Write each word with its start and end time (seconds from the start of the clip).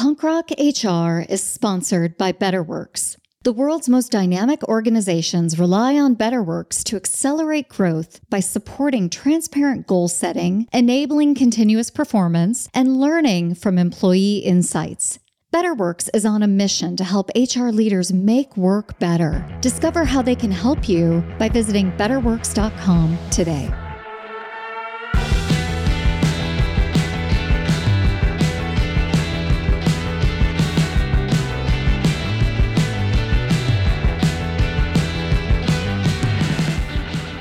Punk 0.00 0.22
Rock 0.22 0.48
HR 0.52 1.30
is 1.30 1.42
sponsored 1.42 2.16
by 2.16 2.32
BetterWorks. 2.32 3.18
The 3.42 3.52
world's 3.52 3.86
most 3.86 4.10
dynamic 4.10 4.66
organizations 4.66 5.58
rely 5.58 5.98
on 5.98 6.16
BetterWorks 6.16 6.82
to 6.84 6.96
accelerate 6.96 7.68
growth 7.68 8.18
by 8.30 8.40
supporting 8.40 9.10
transparent 9.10 9.86
goal 9.86 10.08
setting, 10.08 10.66
enabling 10.72 11.34
continuous 11.34 11.90
performance, 11.90 12.66
and 12.72 12.98
learning 12.98 13.56
from 13.56 13.76
employee 13.76 14.38
insights. 14.38 15.18
BetterWorks 15.52 16.08
is 16.14 16.24
on 16.24 16.42
a 16.42 16.48
mission 16.48 16.96
to 16.96 17.04
help 17.04 17.28
HR 17.36 17.68
leaders 17.68 18.10
make 18.10 18.56
work 18.56 18.98
better. 19.00 19.46
Discover 19.60 20.06
how 20.06 20.22
they 20.22 20.34
can 20.34 20.50
help 20.50 20.88
you 20.88 21.22
by 21.38 21.50
visiting 21.50 21.92
betterworks.com 21.98 23.18
today. 23.30 23.70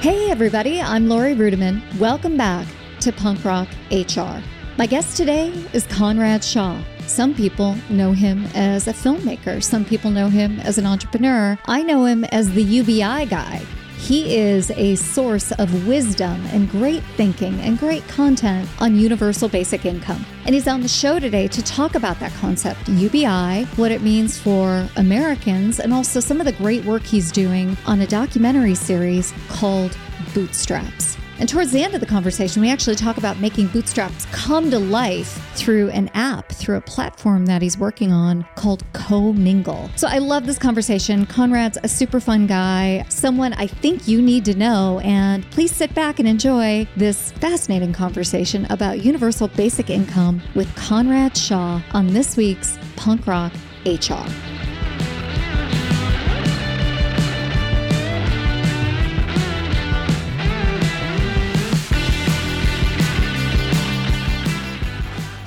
Hey, 0.02 0.32
everybody, 0.32 0.80
I'm 0.80 1.10
Laurie 1.10 1.36
Ruettimann. 1.36 1.82
Welcome 2.00 2.38
back 2.38 2.66
to 3.02 3.12
Punk 3.12 3.44
Rock 3.44 3.68
HR. 3.92 4.42
My 4.78 4.86
guest 4.86 5.18
today 5.18 5.50
is 5.74 5.86
Conrad 5.88 6.42
Shaw. 6.42 6.82
Some 7.06 7.36
people 7.36 7.76
know 7.90 8.14
him 8.14 8.46
as 8.56 8.88
a 8.88 8.94
filmmaker, 8.94 9.62
some 9.62 9.84
people 9.84 10.10
know 10.10 10.30
him 10.30 10.62
as 10.62 10.78
an 10.78 10.86
entrepreneur. 10.86 11.60
I 11.66 11.84
know 11.84 12.06
him 12.06 12.24
as 12.24 12.50
the 12.54 12.64
UBI 12.64 13.26
guy. 13.26 13.62
He 14.00 14.38
is 14.38 14.72
a 14.72 14.96
source 14.96 15.52
of 15.52 15.86
wisdom 15.88 16.44
and 16.48 16.70
great 16.72 17.04
thinking 17.16 17.60
and 17.60 17.78
great 17.78 18.08
content 18.08 18.68
on 18.80 18.96
universal 18.96 19.50
basic 19.50 19.86
income. 19.86 20.26
And 20.46 20.56
he's 20.56 20.68
on 20.68 20.82
the 20.82 20.88
show 20.88 21.20
today 21.20 21.48
to 21.50 21.62
talk 21.62 21.94
about 21.94 22.20
that 22.22 22.32
concept, 22.34 22.88
UBI, 22.88 23.66
what 23.76 23.92
it 23.92 24.02
means 24.02 24.40
for 24.40 24.88
Americans, 24.96 25.80
and 25.80 25.94
also 25.94 26.20
some 26.22 26.40
of 26.40 26.46
the 26.46 26.54
great 26.54 26.84
work 26.86 27.04
he's 27.04 27.32
doing 27.32 27.78
on 27.86 28.02
a 28.02 28.08
documentary 28.08 28.74
series 28.74 29.32
called 29.50 29.96
Bootstraps. 30.34 31.18
And 31.40 31.48
towards 31.48 31.72
the 31.72 31.82
end 31.82 31.96
of 31.96 32.02
the 32.02 32.06
conversation, 32.06 32.62
we 32.62 32.70
actually 32.70 32.96
talk 32.96 33.18
about 33.18 33.40
making 33.40 33.68
Bootstraps 33.68 34.26
come 34.32 34.70
to 34.72 34.80
life 34.80 35.42
through 35.56 35.90
an 35.90 36.10
app, 36.14 36.52
through 36.52 36.76
a 36.76 36.82
platform 36.82 37.46
that 37.46 37.62
he's 37.62 37.78
working 37.78 38.12
on 38.12 38.46
called 38.56 38.84
CoMingle. 38.94 39.98
So 39.98 40.08
I 40.08 40.18
love 40.18 40.46
this 40.46 40.60
conversation. 40.60 41.26
Conrad's 41.26 41.78
a 41.82 41.88
super 41.88 42.20
fun 42.20 42.46
guy, 42.46 43.06
someone 43.10 43.54
I 43.54 43.68
think 43.68 44.08
you 44.08 44.22
need 44.22 44.44
to 44.46 44.56
know. 44.56 45.00
And 45.00 45.50
please 45.52 45.72
sit 45.72 45.94
back 45.94 46.20
and 46.20 46.28
enjoy 46.28 46.88
this 46.98 47.32
fascinating 47.34 47.94
conversation 47.94 48.66
about 48.70 49.04
universal 49.04 49.48
basic 49.48 49.90
income 49.90 50.42
with 50.56 50.74
Conrad 50.76 51.38
Shaw 51.38 51.82
on 51.94 52.08
this 52.08 52.36
week's 52.36 52.78
Punk 52.98 53.26
Rock 53.26 53.54
HR. 53.86 54.59